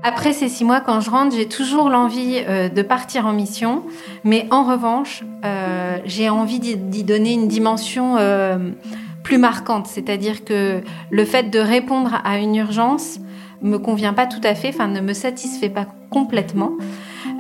Après 0.06 0.34
ces 0.34 0.50
six 0.50 0.66
mois, 0.66 0.82
quand 0.82 1.00
je 1.00 1.10
rentre, 1.10 1.34
j'ai 1.34 1.48
toujours 1.48 1.88
l'envie 1.88 2.44
euh, 2.46 2.68
de 2.68 2.82
partir 2.82 3.26
en 3.26 3.32
mission, 3.32 3.86
mais 4.26 4.48
en 4.52 4.66
revanche, 4.66 5.24
j'ai 6.06 6.30
envie 6.30 6.60
d'y 6.60 7.04
donner 7.06 7.32
une 7.32 7.48
dimension 7.48 8.18
plus 9.24 9.38
marquante, 9.38 9.88
c'est-à-dire 9.88 10.44
que 10.44 10.82
le 11.10 11.26
fait 11.26 11.50
de 11.50 11.60
répondre 11.60 12.22
à 12.24 12.38
une 12.38 12.56
urgence 12.56 13.20
me 13.62 13.78
convient 13.78 14.14
pas 14.14 14.28
tout 14.28 14.42
à 14.44 14.56
fait, 14.56 14.70
enfin 14.70 14.88
ne 14.88 15.00
me 15.00 15.14
satisfait 15.14 15.70
pas 15.70 15.88
complètement. 16.10 16.72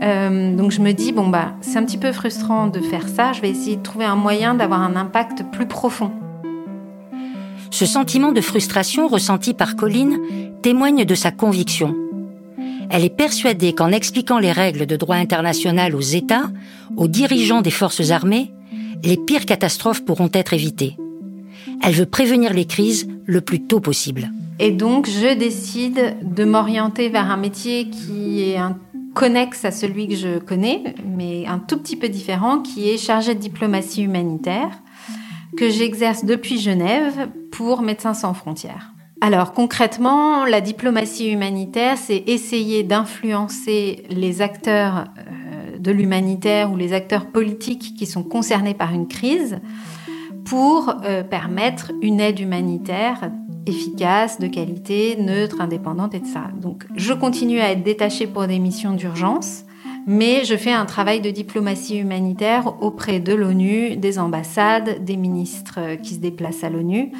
donc 0.02 0.72
je 0.72 0.82
me 0.82 0.92
dis 0.92 1.12
bon 1.12 1.28
bah 1.28 1.54
c'est 1.62 1.78
un 1.78 1.84
petit 1.84 1.98
peu 1.98 2.12
frustrant 2.12 2.68
de 2.68 2.80
faire 2.80 3.08
ça, 3.08 3.34
je 3.34 3.42
vais 3.42 3.50
essayer 3.50 3.75
de 3.75 3.84
trouver 3.84 4.06
un 4.06 4.16
moyen 4.16 4.56
d'avoir 4.56 4.82
un 4.82 4.96
impact 4.96 5.44
plus 5.52 5.68
profond. 5.68 6.12
Ce 7.70 7.86
sentiment 7.86 8.32
de 8.32 8.42
frustration 8.42 9.08
ressenti 9.08 9.54
par 9.54 9.75
Colline 9.75 10.20
témoigne 10.62 11.06
de 11.06 11.16
sa 11.16 11.32
conviction 11.32 11.96
Elle 12.92 13.04
est 13.04 13.10
persuadée 13.10 13.74
qu'en 13.74 13.92
expliquant 13.92 14.38
les 14.38 14.52
règles 14.52 14.86
de 14.86 14.96
droit 14.96 15.16
international 15.16 15.96
aux 15.96 16.02
États, 16.02 16.52
aux 16.98 17.08
dirigeants 17.08 17.62
des 17.62 17.72
forces 17.72 18.12
armées, 18.12 18.54
les 19.04 19.18
pires 19.18 19.48
catastrophes 19.48 20.06
pourront 20.06 20.30
être 20.34 20.54
évitées. 20.54 20.98
Elle 21.82 21.93
veut 21.93 22.05
prévenir 22.05 22.53
les 22.53 22.65
crises 22.65 23.08
le 23.25 23.41
plus 23.41 23.62
tôt 23.62 23.79
possible. 23.79 24.32
Et 24.60 24.72
donc, 24.72 25.08
je 25.08 25.34
décide 25.34 26.15
de 26.22 26.46
m'orienter 26.46 27.10
vers 27.10 27.29
un 27.32 27.38
métier 27.38 27.89
qui 27.89 28.41
est 28.41 28.60
connexe 29.13 29.65
à 29.65 29.72
celui 29.72 30.08
que 30.08 30.15
je 30.15 30.39
connais, 30.39 30.96
mais 31.05 31.46
un 31.48 31.60
tout 31.60 31.77
petit 31.77 31.96
peu 31.96 32.10
différent, 32.10 32.60
qui 32.60 32.89
est 32.89 32.98
chargé 32.98 33.36
de 33.36 33.39
diplomatie 33.39 34.03
humanitaire, 34.03 34.70
que 35.58 35.70
j'exerce 35.70 36.25
depuis 36.25 36.60
Genève 36.60 37.29
pour 37.51 37.82
Médecins 37.82 38.13
sans 38.13 38.34
frontières. 38.34 38.91
Alors 39.22 39.53
concrètement, 39.53 40.46
la 40.46 40.60
diplomatie 40.60 41.29
humanitaire, 41.29 41.98
c'est 41.98 42.24
essayer 42.27 42.84
d'influencer 42.84 44.03
les 44.10 44.41
acteurs 44.41 45.05
euh, 45.17 45.77
de 45.77 45.91
l'humanitaire 45.91 46.72
ou 46.72 46.75
les 46.75 46.91
acteurs 46.91 47.27
politiques 47.27 47.93
qui 47.98 48.05
sont 48.05 48.24
concernés 48.24 48.74
par 48.74 48.93
une 48.93 49.08
crise 49.08 49.60
pour 50.46 50.96
euh, 51.04 51.24
permettre 51.24 51.92
une 52.02 52.20
aide 52.20 52.40
humanitaire 52.40 53.32
efficace, 53.66 54.40
de 54.40 54.48
qualité, 54.48 55.16
neutre, 55.18 55.62
indépendante, 55.62 56.14
etc. 56.14 56.40
Donc 56.60 56.86
je 56.96 57.14
continue 57.14 57.60
à 57.60 57.72
être 57.72 57.84
détachée 57.84 58.28
pour 58.28 58.46
des 58.48 58.60
missions 58.60 58.94
d'urgence, 58.94 59.64
mais 60.06 60.44
je 60.44 60.56
fais 60.56 60.74
un 60.74 60.86
travail 60.86 61.22
de 61.22 61.30
diplomatie 61.30 61.98
humanitaire 61.98 62.82
auprès 62.82 63.20
de 63.20 63.34
l'ONU, 63.34 63.96
des 63.96 64.20
ambassades, 64.20 65.04
des 65.06 65.16
ministres 65.16 65.96
qui 66.02 66.16
se 66.16 66.20
déplacent 66.20 66.64
à 66.64 66.70
l'ONU 66.70 67.12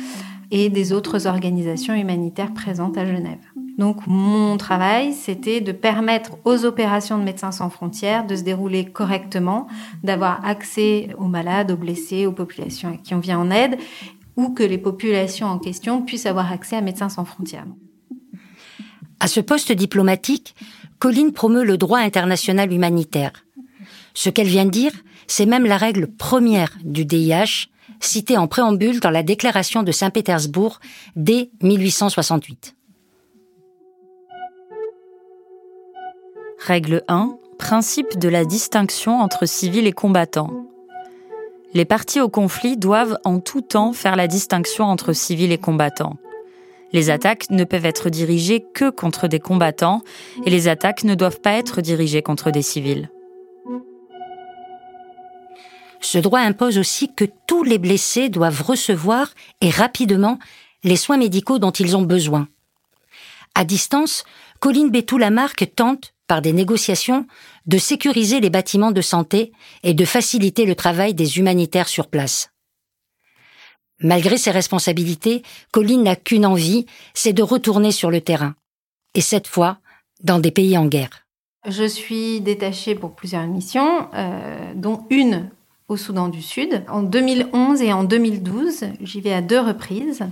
et 0.52 0.70
des 0.70 0.92
autres 0.94 1.28
organisations 1.28 1.94
humanitaires 1.94 2.54
présentes 2.54 2.98
à 2.98 3.06
Genève. 3.06 3.40
Donc 3.78 4.06
mon 4.06 4.58
travail, 4.58 5.14
c'était 5.14 5.62
de 5.62 5.72
permettre 5.72 6.38
aux 6.46 6.66
opérations 6.66 7.18
de 7.18 7.24
Médecins 7.24 7.52
sans 7.52 7.70
frontières 7.70 8.28
de 8.28 8.36
se 8.36 8.44
dérouler 8.44 8.86
correctement, 8.86 9.68
d'avoir 10.04 10.46
accès 10.46 11.10
aux 11.18 11.28
malades, 11.28 11.72
aux 11.72 11.78
blessés, 11.78 12.28
aux 12.28 12.32
populations 12.32 12.98
qui 12.98 13.16
on 13.16 13.20
vient 13.20 13.40
en 13.40 13.50
aide 13.50 13.78
ou 14.36 14.50
que 14.50 14.64
les 14.64 14.78
populations 14.78 15.48
en 15.48 15.60
question 15.60 16.02
puissent 16.02 16.26
avoir 16.26 16.52
accès 16.52 16.76
à 16.76 16.82
Médecins 16.82 17.10
sans 17.10 17.26
frontières. 17.26 17.68
À 19.20 19.28
ce 19.28 19.40
poste 19.40 19.72
diplomatique, 19.72 20.56
Colline 21.00 21.34
promeut 21.34 21.64
le 21.64 21.78
droit 21.78 22.00
international 22.00 22.72
humanitaire. 22.72 23.32
Ce 24.14 24.30
qu'elle 24.30 24.48
vient 24.48 24.66
de 24.66 24.72
dire, 24.72 24.92
c'est 25.28 25.46
même 25.46 25.66
la 25.66 25.78
règle 25.78 26.08
première 26.08 26.78
du 26.84 27.06
DIH, 27.06 27.70
citée 28.00 28.38
en 28.38 28.48
préambule 28.48 29.00
dans 29.00 29.10
la 29.10 29.24
déclaration 29.24 29.84
de 29.84 29.92
Saint-Pétersbourg 29.92 30.80
dès 31.16 31.52
1868. 31.62 32.76
Règle 36.66 37.04
1. 37.10 37.38
Principe 37.60 38.18
de 38.18 38.30
la 38.30 38.46
distinction 38.46 39.20
entre 39.20 39.46
civils 39.46 39.86
et 39.86 39.92
combattants. 39.92 40.66
Les 41.74 41.84
partis 41.84 42.22
au 42.22 42.30
conflit 42.30 42.78
doivent 42.78 43.18
en 43.26 43.42
tout 43.42 43.60
temps 43.60 43.92
faire 43.92 44.16
la 44.16 44.28
distinction 44.28 44.86
entre 44.86 45.12
civils 45.12 45.52
et 45.52 45.58
combattants. 45.58 46.16
Les 46.94 47.10
attaques 47.10 47.50
ne 47.50 47.66
peuvent 47.66 47.86
être 47.86 48.10
dirigées 48.10 48.64
que 48.74 48.90
contre 48.90 49.28
des 49.28 49.42
combattants 49.42 50.04
et 50.46 50.50
les 50.50 50.70
attaques 50.70 51.04
ne 51.04 51.16
doivent 51.16 51.42
pas 51.42 51.52
être 51.52 51.82
dirigées 51.82 52.22
contre 52.22 52.50
des 52.50 52.62
civils. 52.62 53.10
Ce 56.00 56.18
droit 56.18 56.40
impose 56.40 56.78
aussi 56.78 57.14
que 57.14 57.26
tous 57.46 57.64
les 57.64 57.78
blessés 57.78 58.30
doivent 58.30 58.62
recevoir 58.62 59.34
et 59.60 59.70
rapidement 59.70 60.40
les 60.86 60.96
soins 60.96 61.18
médicaux 61.18 61.60
dont 61.60 61.72
ils 61.72 61.98
ont 61.98 62.04
besoin. 62.04 62.48
À 63.54 63.66
distance, 63.66 64.24
Colline 64.62 64.92
Bétou-Lamarck 64.92 65.76
tente, 65.76 66.13
par 66.28 66.42
des 66.42 66.54
négociations, 66.54 67.26
de 67.66 67.78
sécuriser 67.78 68.40
les 68.40 68.50
bâtiments 68.50 68.92
de 68.92 69.02
santé 69.02 69.52
et 69.84 69.94
de 69.94 70.06
faciliter 70.06 70.66
le 70.66 70.76
travail 70.76 71.14
des 71.14 71.38
humanitaires 71.38 71.90
sur 71.90 72.08
place. 72.08 72.50
Malgré 74.00 74.38
ses 74.38 74.52
responsabilités, 74.52 75.44
Colline 75.72 76.04
n'a 76.04 76.16
qu'une 76.16 76.46
envie, 76.46 76.86
c'est 77.14 77.34
de 77.34 77.44
retourner 77.44 77.92
sur 77.92 78.12
le 78.12 78.22
terrain. 78.22 78.56
Et 79.14 79.22
cette 79.22 79.48
fois, 79.48 79.78
dans 80.22 80.40
des 80.40 80.52
pays 80.52 80.78
en 80.78 80.86
guerre. 80.86 81.26
Je 81.66 81.86
suis 81.86 82.42
détachée 82.42 82.96
pour 82.96 83.16
plusieurs 83.16 83.48
missions, 83.48 84.10
euh, 84.14 84.74
dont 84.76 85.06
une 85.10 85.50
au 85.88 85.98
Soudan 85.98 86.28
du 86.28 86.42
Sud. 86.42 86.84
En 86.90 87.04
2011 87.04 87.82
et 87.82 87.94
en 87.94 88.04
2012, 88.04 88.86
j'y 89.02 89.22
vais 89.22 89.34
à 89.34 89.42
deux 89.42 89.60
reprises. 89.60 90.26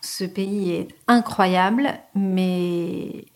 Ce 0.00 0.24
pays 0.24 0.72
est 0.72 0.88
incroyable, 1.06 1.94
mais 2.14 3.26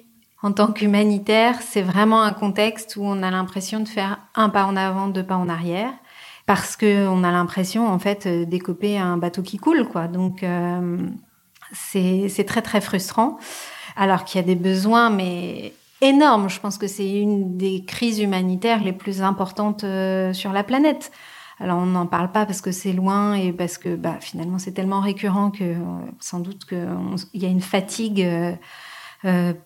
en 0.47 0.53
tant 0.53 0.73
qu'humanitaire, 0.73 1.57
c'est 1.61 1.83
vraiment 1.83 2.23
un 2.23 2.33
contexte 2.33 2.95
où 2.97 3.03
on 3.03 3.25
a 3.25 3.33
l'impression 3.33 3.81
de 3.81 3.88
faire 3.88 4.21
un 4.37 4.49
pas 4.49 4.65
en 4.65 4.76
avant, 4.76 5.09
deux 5.09 5.25
pas 5.25 5.37
en 5.37 5.49
arrière, 5.49 5.91
parce 6.47 6.76
que 6.76 7.09
on 7.09 7.25
a 7.25 7.33
l'impression 7.33 7.88
en 7.88 7.99
fait 7.99 8.29
d'écoper 8.29 8.97
un 8.97 9.17
bateau 9.17 9.43
qui 9.43 9.57
coule, 9.57 9.88
quoi. 9.88 10.07
Donc 10.07 10.45
euh, 10.45 10.99
c'est 11.73 12.45
très 12.47 12.62
très 12.62 12.81
frustrant, 12.81 13.38
alors 13.97 14.25
qu'il 14.25 14.41
y 14.41 14.45
a 14.45 14.47
des 14.47 14.55
besoins, 14.55 15.11
mais 15.11 15.73
énormes. 16.00 16.49
Je 16.49 16.61
pense 16.61 16.79
que 16.79 16.87
c'est 16.87 17.11
une 17.11 17.57
des 17.57 17.85
crises 17.85 18.21
humanitaires 18.21 18.85
les 18.85 18.93
plus 18.93 19.23
importantes 19.23 19.83
euh, 19.83 20.33
sur 20.33 20.53
la 20.53 20.62
planète. 20.62 21.11
Alors 21.59 21.79
on 21.79 21.87
n'en 21.87 22.07
parle 22.07 22.31
pas 22.31 22.47
parce 22.47 22.61
que 22.61 22.71
c'est 22.71 22.93
loin 22.93 23.35
et 23.35 23.53
parce 23.53 23.79
que 23.79 23.97
bah, 23.97 24.19
finalement 24.21 24.61
c'est 24.61 24.73
tellement 24.73 25.00
récurrent 25.00 25.50
que 25.50 25.65
euh, 25.65 25.76
sans 26.21 26.38
doute 26.38 26.67
qu'il 26.67 27.43
y 27.43 27.47
a 27.47 27.49
une 27.49 27.61
fatigue. 27.61 28.23
Euh, 28.23 28.53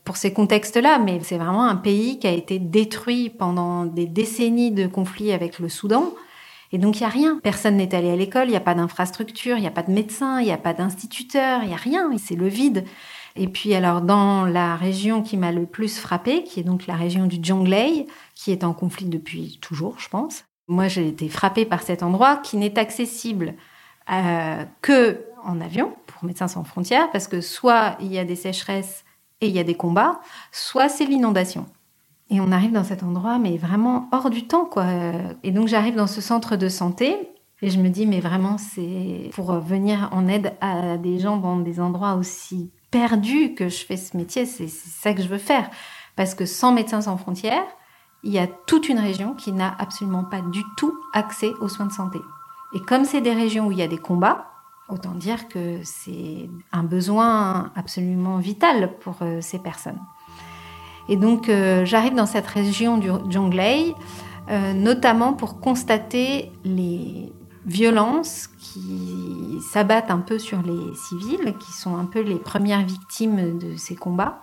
pour 0.04 0.16
ces 0.16 0.32
contextes-là, 0.32 0.98
mais 0.98 1.20
c'est 1.22 1.36
vraiment 1.36 1.64
un 1.64 1.76
pays 1.76 2.18
qui 2.18 2.26
a 2.26 2.32
été 2.32 2.58
détruit 2.58 3.30
pendant 3.30 3.84
des 3.84 4.06
décennies 4.06 4.70
de 4.70 4.86
conflits 4.86 5.32
avec 5.32 5.58
le 5.58 5.68
Soudan. 5.68 6.12
Et 6.72 6.78
donc, 6.78 6.96
il 6.96 7.00
n'y 7.00 7.06
a 7.06 7.10
rien. 7.10 7.40
Personne 7.42 7.76
n'est 7.76 7.94
allé 7.94 8.10
à 8.10 8.16
l'école, 8.16 8.46
il 8.46 8.52
n'y 8.52 8.56
a 8.56 8.60
pas 8.60 8.74
d'infrastructure, 8.74 9.56
il 9.56 9.60
n'y 9.60 9.66
a 9.66 9.72
pas 9.72 9.82
de 9.82 9.90
médecins, 9.90 10.40
il 10.40 10.44
n'y 10.44 10.52
a 10.52 10.58
pas 10.58 10.72
d'instituteurs, 10.72 11.62
il 11.62 11.68
n'y 11.68 11.74
a 11.74 11.76
rien. 11.76 12.10
C'est 12.18 12.36
le 12.36 12.48
vide. 12.48 12.84
Et 13.36 13.48
puis, 13.48 13.74
alors, 13.74 14.00
dans 14.02 14.44
la 14.44 14.76
région 14.76 15.22
qui 15.22 15.36
m'a 15.36 15.52
le 15.52 15.66
plus 15.66 15.98
frappée, 15.98 16.44
qui 16.44 16.60
est 16.60 16.64
donc 16.64 16.86
la 16.86 16.94
région 16.94 17.26
du 17.26 17.38
Jonglei, 17.42 18.06
qui 18.34 18.52
est 18.52 18.64
en 18.64 18.72
conflit 18.72 19.06
depuis 19.06 19.58
toujours, 19.60 19.98
je 19.98 20.08
pense. 20.08 20.44
Moi, 20.68 20.88
j'ai 20.88 21.08
été 21.08 21.28
frappée 21.28 21.64
par 21.64 21.82
cet 21.82 22.02
endroit 22.02 22.36
qui 22.36 22.56
n'est 22.56 22.78
accessible 22.78 23.54
euh, 24.12 24.64
que 24.82 25.24
en 25.42 25.60
avion 25.60 25.94
pour 26.06 26.24
Médecins 26.24 26.48
sans 26.48 26.64
frontières, 26.64 27.10
parce 27.10 27.26
que 27.26 27.40
soit 27.40 27.96
il 28.00 28.12
y 28.12 28.18
a 28.18 28.24
des 28.24 28.36
sécheresses 28.36 29.04
et 29.40 29.48
il 29.48 29.54
y 29.54 29.58
a 29.58 29.64
des 29.64 29.74
combats, 29.74 30.20
soit 30.52 30.88
c'est 30.88 31.06
l'inondation. 31.06 31.66
Et 32.30 32.40
on 32.40 32.52
arrive 32.52 32.72
dans 32.72 32.84
cet 32.84 33.02
endroit, 33.02 33.38
mais 33.38 33.56
vraiment 33.56 34.08
hors 34.12 34.30
du 34.30 34.46
temps, 34.46 34.64
quoi. 34.64 34.86
Et 35.42 35.50
donc 35.50 35.68
j'arrive 35.68 35.96
dans 35.96 36.06
ce 36.06 36.20
centre 36.20 36.56
de 36.56 36.68
santé 36.68 37.16
et 37.62 37.70
je 37.70 37.80
me 37.80 37.88
dis, 37.88 38.06
mais 38.06 38.20
vraiment, 38.20 38.56
c'est 38.56 39.30
pour 39.34 39.52
venir 39.52 40.08
en 40.12 40.28
aide 40.28 40.54
à 40.60 40.96
des 40.96 41.18
gens 41.18 41.36
dans 41.36 41.58
des 41.58 41.80
endroits 41.80 42.14
aussi 42.14 42.70
perdus 42.90 43.54
que 43.54 43.68
je 43.68 43.84
fais 43.84 43.96
ce 43.96 44.16
métier, 44.16 44.46
c'est 44.46 44.68
ça 44.68 45.12
que 45.12 45.22
je 45.22 45.28
veux 45.28 45.38
faire. 45.38 45.70
Parce 46.16 46.34
que 46.34 46.46
sans 46.46 46.72
Médecins 46.72 47.02
sans 47.02 47.16
frontières, 47.16 47.66
il 48.22 48.32
y 48.32 48.38
a 48.38 48.46
toute 48.46 48.88
une 48.88 48.98
région 48.98 49.34
qui 49.34 49.52
n'a 49.52 49.74
absolument 49.78 50.24
pas 50.24 50.40
du 50.40 50.62
tout 50.76 50.94
accès 51.12 51.52
aux 51.60 51.68
soins 51.68 51.86
de 51.86 51.92
santé. 51.92 52.18
Et 52.74 52.80
comme 52.80 53.04
c'est 53.04 53.20
des 53.20 53.32
régions 53.32 53.66
où 53.66 53.72
il 53.72 53.78
y 53.78 53.82
a 53.82 53.88
des 53.88 53.98
combats, 53.98 54.46
Autant 54.90 55.14
dire 55.14 55.46
que 55.46 55.78
c'est 55.84 56.50
un 56.72 56.82
besoin 56.82 57.70
absolument 57.76 58.38
vital 58.38 58.96
pour 58.98 59.18
euh, 59.22 59.40
ces 59.40 59.60
personnes. 59.60 60.00
Et 61.08 61.16
donc 61.16 61.48
euh, 61.48 61.84
j'arrive 61.84 62.14
dans 62.14 62.26
cette 62.26 62.46
région 62.46 62.98
du 62.98 63.08
Jonglei, 63.28 63.94
euh, 64.50 64.72
notamment 64.72 65.32
pour 65.32 65.60
constater 65.60 66.50
les 66.64 67.32
violences 67.66 68.48
qui 68.48 69.58
s'abattent 69.70 70.10
un 70.10 70.18
peu 70.18 70.40
sur 70.40 70.60
les 70.62 70.94
civils, 70.94 71.54
qui 71.60 71.72
sont 71.72 71.96
un 71.96 72.06
peu 72.06 72.20
les 72.20 72.38
premières 72.38 72.84
victimes 72.84 73.58
de 73.58 73.76
ces 73.76 73.94
combats. 73.94 74.42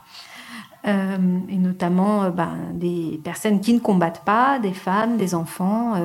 et 0.86 1.58
notamment 1.58 2.30
ben, 2.30 2.56
des 2.74 3.20
personnes 3.24 3.60
qui 3.60 3.74
ne 3.74 3.80
combattent 3.80 4.24
pas, 4.24 4.60
des 4.60 4.72
femmes, 4.72 5.18
des 5.18 5.36
enfants, 5.36 5.96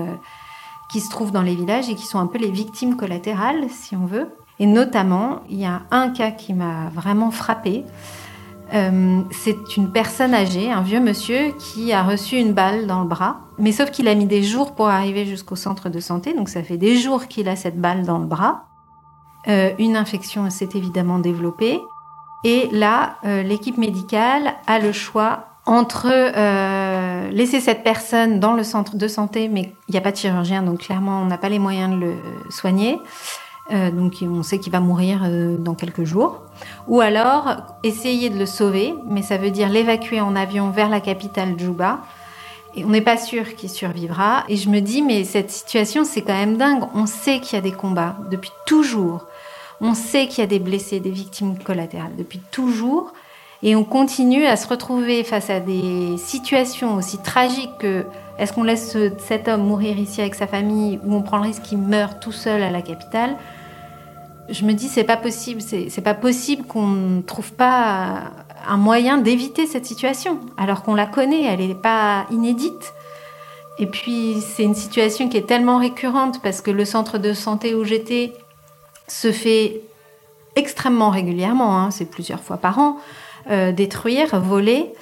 qui 0.93 1.01
se 1.01 1.09
trouvent 1.09 1.33
dans 1.33 1.43
les 1.43 1.55
villages 1.55 1.89
et 1.89 1.95
qui 1.95 2.07
sont 2.07 2.19
un 2.19 2.27
peu 2.27 2.39
les 2.39 2.51
victimes 2.51 2.97
collatérales, 2.97 3.65
si 3.71 3.97
on 3.97 4.05
veut. 4.05 4.29
Et 4.59 4.67
notamment, 4.67 5.41
il 5.49 5.59
y 5.59 5.65
a 5.65 5.83
un 5.91 6.11
cas 6.11 6.31
qui 6.31 6.53
m'a 6.53 6.91
vraiment 6.95 7.31
frappée. 7.31 7.85
Euh, 8.75 9.23
c'est 9.31 9.77
une 9.77 9.91
personne 9.91 10.35
âgée, 10.35 10.71
un 10.71 10.83
vieux 10.83 11.01
monsieur, 11.01 11.53
qui 11.59 11.93
a 11.93 12.03
reçu 12.03 12.37
une 12.37 12.53
balle 12.53 12.87
dans 12.87 13.01
le 13.01 13.09
bras. 13.09 13.41
Mais 13.59 13.73
sauf 13.73 13.91
qu'il 13.91 14.07
a 14.07 14.15
mis 14.15 14.27
des 14.27 14.43
jours 14.43 14.75
pour 14.75 14.89
arriver 14.89 15.25
jusqu'au 15.25 15.57
centre 15.57 15.89
de 15.89 15.99
santé, 16.01 16.35
donc 16.35 16.49
ça 16.49 16.63
fait 16.63 16.77
des 16.77 16.97
jours 16.97 17.27
qu'il 17.27 17.49
a 17.49 17.57
cette 17.57 17.81
balle 17.81 18.05
dans 18.05 18.19
le 18.19 18.27
bras. 18.27 18.67
Euh, 19.49 19.73
une 19.79 19.97
infection 19.97 20.49
s'est 20.51 20.71
évidemment 20.75 21.19
développée. 21.19 21.81
Et 22.45 22.69
là, 22.73 23.17
euh, 23.25 23.43
l'équipe 23.43 23.79
médicale 23.79 24.55
a 24.67 24.79
le 24.79 24.93
choix 24.93 25.47
entre 25.65 26.09
euh, 26.11 27.31
laisser 27.31 27.61
cette 27.61 27.85
personne 27.85 28.41
dans 28.41 28.53
le 28.53 28.65
centre 28.65 28.97
de 28.97 29.09
santé, 29.09 29.49
mais 29.49 29.73
il 29.89 29.93
n'y 29.93 29.99
a 29.99 30.01
pas 30.01 30.11
de 30.11 30.17
chirurgien, 30.17 30.63
donc 30.63 30.81
clairement 30.81 31.23
on 31.23 31.27
n'a 31.27 31.39
pas 31.39 31.49
les 31.49 31.61
moyens 31.61 31.95
de 31.95 32.01
le 32.01 32.15
soigner, 32.51 32.99
euh, 33.71 33.91
donc 33.91 34.15
on 34.23 34.43
sait 34.43 34.59
qu'il 34.59 34.73
va 34.73 34.81
mourir 34.81 35.23
euh, 35.25 35.57
dans 35.57 35.75
quelques 35.75 36.05
jours. 36.05 36.43
Ou 36.89 37.01
alors 37.01 37.57
essayer 37.85 38.29
de 38.29 38.39
le 38.39 38.47
sauver, 38.47 38.95
mais 39.07 39.23
ça 39.23 39.37
veut 39.37 39.51
dire 39.51 39.69
l'évacuer 39.69 40.21
en 40.21 40.35
avion 40.35 40.71
vers 40.71 40.89
la 40.89 41.01
capitale 41.01 41.59
Juba. 41.59 42.01
Et 42.75 42.85
on 42.85 42.89
n'est 42.89 43.03
pas 43.03 43.19
sûr 43.19 43.55
qu'il 43.55 43.69
survivra. 43.69 44.45
Et 44.49 44.57
je 44.57 44.71
me 44.71 44.81
dis, 44.81 45.03
mais 45.03 45.25
cette 45.25 45.51
situation, 45.51 46.05
c'est 46.05 46.23
quand 46.23 46.33
même 46.33 46.57
dingue. 46.57 46.85
On 46.95 47.05
sait 47.05 47.39
qu'il 47.39 47.57
y 47.57 47.59
a 47.59 47.63
des 47.63 47.73
combats 47.73 48.17
depuis 48.31 48.51
toujours. 48.65 49.27
On 49.81 49.95
sait 49.95 50.27
qu'il 50.27 50.39
y 50.39 50.45
a 50.45 50.47
des 50.47 50.59
blessés, 50.59 50.99
des 50.99 51.11
victimes 51.11 51.59
collatérales 51.59 52.17
depuis 52.17 52.41
toujours. 52.51 53.13
Et 53.63 53.77
on 53.77 53.85
continue 53.85 54.45
à 54.45 54.57
se 54.57 54.67
retrouver 54.67 55.23
face 55.23 55.49
à 55.49 55.61
des 55.61 56.17
situations 56.19 56.97
aussi 56.97 57.19
tragiques 57.19 57.79
que 57.79 58.05
est-ce 58.39 58.53
qu'on 58.53 58.65
laisse 58.65 58.97
cet 59.19 59.47
homme 59.47 59.63
mourir 59.63 59.99
ici 59.99 60.21
avec 60.21 60.35
sa 60.35 60.49
famille 60.49 60.99
ou 61.05 61.15
on 61.15 61.23
prend 61.23 61.37
le 61.37 61.45
risque 61.45 61.63
qu'il 61.63 61.79
meure 61.79 62.19
tout 62.19 62.33
seul 62.33 62.63
à 62.63 62.71
la 62.71 62.83
capitale 62.83 63.37
Je 64.49 64.65
me 64.65 64.73
dis 64.73 64.89
c'est 64.89 65.05
pas 65.05 65.17
possible, 65.17 65.61
c'est 65.61 66.03
pas 66.03 66.15
possible 66.15 66.65
qu'on 66.65 66.89
ne 66.89 67.23
trouve 67.23 67.53
pas 67.53 68.33
un 68.67 68.77
moyen 68.77 69.19
d'éviter 69.19 69.67
cette 69.67 69.87
situation 69.87 70.41
alors 70.57 70.83
qu'on 70.83 70.95
la 70.95 71.07
connaît, 71.07 71.45
elle 71.45 71.61
n'est 71.61 71.75
pas 71.75 72.27
inédite. 72.33 72.95
Et 73.79 73.87
puis 73.87 74.37
c'est 74.41 74.65
une 74.65 74.75
situation 74.75 75.29
qui 75.29 75.37
est 75.37 75.47
tellement 75.47 75.79
récurrente 75.79 76.43
parce 76.43 76.63
que 76.63 76.73
le 76.73 76.85
centre 76.85 77.19
de 77.19 77.33
santé 77.33 77.77
où 77.77 77.85
j'étais 77.85 78.33
se 79.07 79.31
fait 79.31 79.83
extrêmement 80.57 81.11
régulièrement, 81.11 81.79
hein, 81.79 81.91
c'est 81.93 82.05
plusieurs 82.07 82.41
fois 82.41 82.57
par 82.57 82.79
an, 82.79 82.97
euh, 83.51 83.73
détruire, 83.73 84.41
voler 84.41 84.93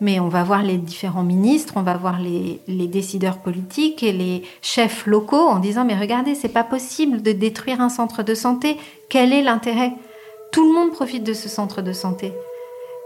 mais 0.00 0.20
on 0.20 0.28
va 0.28 0.44
voir 0.44 0.62
les 0.62 0.76
différents 0.76 1.22
ministres, 1.22 1.74
on 1.76 1.82
va 1.82 1.96
voir 1.96 2.18
les, 2.20 2.60
décideurs 2.86 3.38
politiques 3.38 4.02
et 4.02 4.12
les 4.12 4.42
chefs 4.62 5.06
locaux 5.06 5.36
en 5.36 5.58
disant 5.58 5.84
mais 5.84 5.96
regardez, 5.96 6.34
c'est 6.34 6.48
pas 6.48 6.64
possible 6.64 7.22
de 7.22 7.32
détruire 7.32 7.80
un 7.80 7.88
centre 7.88 8.22
de 8.22 8.34
santé. 8.34 8.76
Quel 9.08 9.32
est 9.32 9.42
l'intérêt? 9.42 9.92
Tout 10.52 10.66
le 10.68 10.78
monde 10.78 10.92
profite 10.92 11.24
de 11.24 11.32
ce 11.32 11.48
centre 11.48 11.82
de 11.82 11.92
santé. 11.92 12.32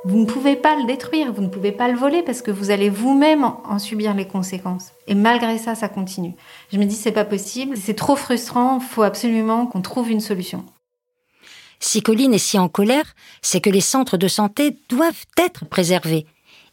Vous 0.04 0.18
ne 0.18 0.24
pouvez 0.24 0.56
pas 0.56 0.76
le 0.76 0.86
détruire, 0.86 1.32
vous 1.32 1.42
ne 1.42 1.48
pouvez 1.48 1.72
pas 1.72 1.88
le 1.88 1.96
voler 1.96 2.22
parce 2.22 2.40
que 2.40 2.50
vous 2.50 2.70
allez 2.70 2.88
vous-même 2.88 3.44
en, 3.44 3.78
subir 3.78 4.14
les 4.14 4.26
conséquences. 4.26 4.92
Et 5.06 5.14
malgré 5.14 5.58
ça, 5.58 5.74
ça 5.74 5.88
continue. 5.88 6.32
Je 6.72 6.78
me 6.78 6.84
dis 6.84 6.94
c'est 6.94 7.12
pas 7.12 7.26
possible, 7.26 7.76
c'est 7.76 7.94
trop 7.94 8.16
frustrant, 8.16 8.78
il 8.80 8.86
faut 8.86 9.02
absolument 9.02 9.66
qu'on 9.66 9.82
trouve 9.82 10.10
une 10.10 10.20
solution. 10.20 10.64
Si 11.80 12.02
Colline 12.02 12.34
est 12.34 12.38
si 12.38 12.58
en 12.58 12.68
colère, 12.68 13.14
c'est 13.42 13.60
que 13.60 13.70
les 13.70 13.80
centres 13.80 14.16
de 14.16 14.28
santé 14.28 14.76
doivent 14.88 15.26
être 15.38 15.64
préservés 15.64 16.26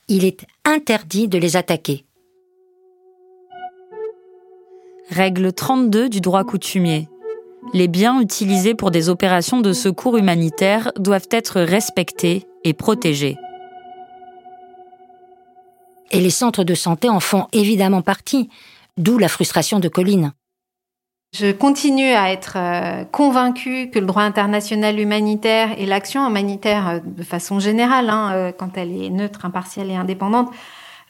il 0.08 0.26
est 0.26 0.46
interdit 0.66 1.28
de 1.28 1.38
les 1.38 1.56
attaquer. 1.56 2.06
Règle 5.10 5.54
32 5.54 6.10
du 6.10 6.22
droit 6.22 6.44
coutumier. 6.44 7.08
Les 7.74 7.88
biens 7.88 8.22
utilisés 8.22 8.76
pour 8.76 8.92
des 8.92 9.10
opérations 9.10 9.62
de 9.62 9.74
secours 9.74 10.18
humanitaire 10.18 10.92
doivent 10.98 11.28
être 11.32 11.62
respectés 11.62 12.46
et 12.64 12.74
protégés. 12.74 13.38
Et 16.12 16.22
les 16.22 16.30
centres 16.30 16.64
de 16.64 16.74
santé 16.74 17.10
en 17.10 17.20
font 17.20 17.48
évidemment 17.52 18.02
partie, 18.02 18.50
d'où 18.98 19.18
la 19.18 19.28
frustration 19.28 19.80
de 19.80 19.90
Colline. 19.90 20.32
Je 21.40 21.52
continue 21.52 22.14
à 22.14 22.32
être 22.32 22.54
euh, 22.56 23.04
convaincue 23.04 23.92
que 23.92 24.00
le 24.00 24.08
droit 24.08 24.24
international 24.24 25.00
humanitaire 25.00 25.80
et 25.80 25.86
l'action 25.86 26.28
humanitaire 26.28 26.88
euh, 26.88 27.00
de 27.04 27.22
façon 27.22 27.60
générale, 27.60 28.10
hein, 28.10 28.32
euh, 28.34 28.52
quand 28.52 28.76
elle 28.76 29.00
est 29.00 29.12
neutre, 29.12 29.46
impartiale 29.46 29.92
et 29.92 29.96
indépendante, 29.96 30.52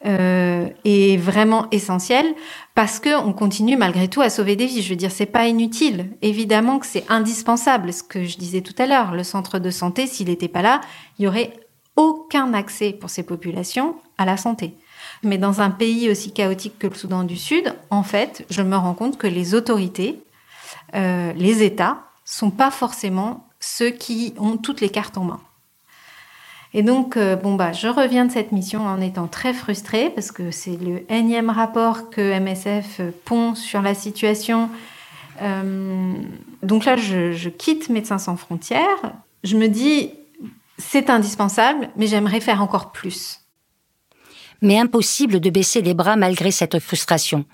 est 0.04 1.16
vraiment 1.16 1.66
essentielle 1.72 2.32
parce 2.76 3.00
que 3.00 3.20
on 3.20 3.32
continue 3.32 3.76
malgré 3.76 4.06
tout 4.06 4.20
à 4.20 4.30
sauver 4.30 4.54
des 4.54 4.66
vies. 4.66 4.80
Je 4.80 4.90
veux 4.90 4.96
dire, 4.96 5.10
c'est 5.10 5.26
pas 5.26 5.48
inutile. 5.48 6.10
Évidemment 6.22 6.78
que 6.78 6.86
c'est 6.86 7.04
indispensable. 7.08 7.92
Ce 7.92 8.04
que 8.04 8.22
je 8.22 8.36
disais 8.36 8.60
tout 8.60 8.74
à 8.78 8.86
l'heure, 8.86 9.12
le 9.12 9.24
centre 9.24 9.58
de 9.58 9.70
santé, 9.70 10.06
s'il 10.06 10.28
n'était 10.28 10.46
pas 10.46 10.62
là, 10.62 10.82
il 11.18 11.24
y 11.24 11.28
aurait 11.28 11.52
aucun 11.96 12.54
accès 12.54 12.92
pour 12.92 13.10
ces 13.10 13.24
populations 13.24 13.96
à 14.18 14.24
la 14.24 14.36
santé. 14.36 14.76
Mais 15.22 15.38
dans 15.38 15.60
un 15.60 15.70
pays 15.70 16.10
aussi 16.10 16.32
chaotique 16.32 16.78
que 16.78 16.86
le 16.86 16.94
Soudan 16.94 17.24
du 17.24 17.36
Sud, 17.36 17.74
en 17.90 18.02
fait, 18.02 18.44
je 18.50 18.62
me 18.62 18.76
rends 18.76 18.94
compte 18.94 19.18
que 19.18 19.26
les 19.26 19.54
autorités, 19.54 20.22
euh, 20.94 21.32
les 21.34 21.62
États, 21.62 22.02
sont 22.24 22.50
pas 22.50 22.70
forcément 22.70 23.46
ceux 23.60 23.90
qui 23.90 24.34
ont 24.38 24.56
toutes 24.56 24.80
les 24.80 24.90
cartes 24.90 25.18
en 25.18 25.24
main. 25.24 25.40
Et 26.74 26.82
donc, 26.82 27.16
euh, 27.16 27.34
bon 27.34 27.54
bah, 27.54 27.72
je 27.72 27.88
reviens 27.88 28.26
de 28.26 28.30
cette 28.30 28.52
mission 28.52 28.86
en 28.86 29.00
étant 29.00 29.26
très 29.26 29.54
frustrée 29.54 30.10
parce 30.10 30.30
que 30.30 30.50
c'est 30.50 30.76
le 30.76 31.10
énième 31.10 31.48
rapport 31.48 32.10
que 32.10 32.38
MSF 32.38 33.00
pond 33.24 33.54
sur 33.54 33.80
la 33.80 33.94
situation. 33.94 34.68
Euh, 35.40 36.12
donc 36.62 36.84
là, 36.84 36.96
je 36.96 37.48
quitte 37.48 37.88
Médecins 37.88 38.18
sans 38.18 38.36
frontières. 38.36 39.12
Je 39.44 39.56
me 39.56 39.68
dis, 39.68 40.10
c'est 40.76 41.10
indispensable, 41.10 41.88
mais 41.96 42.06
j'aimerais 42.06 42.40
faire 42.40 42.62
encore 42.62 42.92
plus 42.92 43.40
mais 44.62 44.78
impossible 44.78 45.40
de 45.40 45.50
baisser 45.50 45.82
les 45.82 45.94
bras 45.94 46.16
malgré 46.16 46.50
cette 46.50 46.78
frustration. 46.78 47.44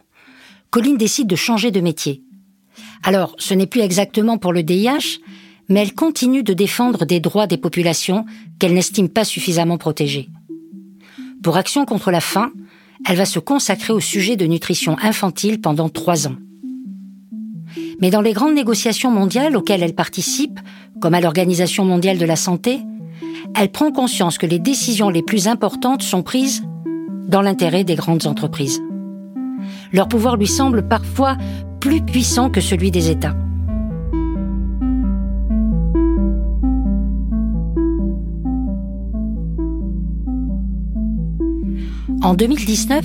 Colline 0.70 0.96
décide 0.96 1.26
de 1.26 1.36
changer 1.36 1.70
de 1.70 1.80
métier. 1.80 2.22
Alors, 3.02 3.36
ce 3.38 3.54
n'est 3.54 3.66
plus 3.66 3.82
exactement 3.82 4.38
pour 4.38 4.52
le 4.52 4.62
DIH, 4.62 5.20
mais 5.68 5.80
elle 5.80 5.94
continue 5.94 6.42
de 6.42 6.52
défendre 6.52 7.04
des 7.04 7.20
droits 7.20 7.46
des 7.46 7.56
populations 7.56 8.24
qu'elle 8.58 8.74
n'estime 8.74 9.08
pas 9.08 9.24
suffisamment 9.24 9.78
protégés. 9.78 10.28
Pour 11.42 11.56
Action 11.56 11.84
contre 11.84 12.10
la 12.10 12.20
faim, 12.20 12.52
elle 13.06 13.16
va 13.16 13.26
se 13.26 13.38
consacrer 13.38 13.92
au 13.92 14.00
sujet 14.00 14.36
de 14.36 14.46
nutrition 14.46 14.96
infantile 15.02 15.60
pendant 15.60 15.88
trois 15.88 16.26
ans. 16.26 16.36
Mais 18.00 18.10
dans 18.10 18.20
les 18.20 18.32
grandes 18.32 18.54
négociations 18.54 19.10
mondiales 19.10 19.56
auxquelles 19.56 19.82
elle 19.82 19.94
participe, 19.94 20.58
comme 21.00 21.14
à 21.14 21.20
l'Organisation 21.20 21.84
mondiale 21.84 22.18
de 22.18 22.24
la 22.24 22.36
santé, 22.36 22.80
elle 23.54 23.70
prend 23.70 23.92
conscience 23.92 24.38
que 24.38 24.46
les 24.46 24.58
décisions 24.58 25.10
les 25.10 25.22
plus 25.22 25.48
importantes 25.48 26.02
sont 26.02 26.22
prises 26.22 26.62
dans 27.28 27.42
l'intérêt 27.42 27.84
des 27.84 27.94
grandes 27.94 28.26
entreprises. 28.26 28.80
Leur 29.92 30.08
pouvoir 30.08 30.36
lui 30.36 30.46
semble 30.46 30.86
parfois 30.86 31.36
plus 31.80 32.00
puissant 32.00 32.50
que 32.50 32.60
celui 32.60 32.90
des 32.90 33.10
États. 33.10 33.36
En 42.22 42.32
2019, 42.32 43.04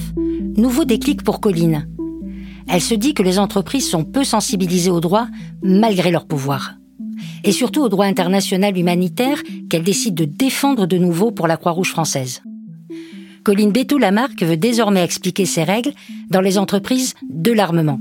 nouveau 0.55 0.85
déclic 0.85 1.23
pour 1.23 1.41
Colline. 1.41 1.89
Elle 2.69 2.81
se 2.81 2.93
dit 2.93 3.13
que 3.13 3.23
les 3.23 3.37
entreprises 3.37 3.89
sont 3.89 4.05
peu 4.05 4.23
sensibilisées 4.23 4.91
aux 4.91 5.01
droits 5.01 5.27
malgré 5.61 6.09
leur 6.09 6.25
pouvoir. 6.25 6.75
Et 7.43 7.51
surtout 7.51 7.81
au 7.81 7.89
droit 7.89 8.05
international 8.05 8.77
humanitaire 8.77 9.41
qu'elle 9.69 9.83
décide 9.83 10.15
de 10.15 10.25
défendre 10.25 10.85
de 10.85 10.97
nouveau 10.97 11.31
pour 11.31 11.47
la 11.47 11.57
Croix-Rouge 11.57 11.89
française. 11.89 12.41
Colline 13.43 13.71
Bétou-Lamarck 13.71 14.41
veut 14.43 14.57
désormais 14.57 15.03
expliquer 15.03 15.45
ces 15.45 15.63
règles 15.63 15.93
dans 16.29 16.41
les 16.41 16.57
entreprises 16.57 17.15
de 17.23 17.51
l'armement. 17.51 17.99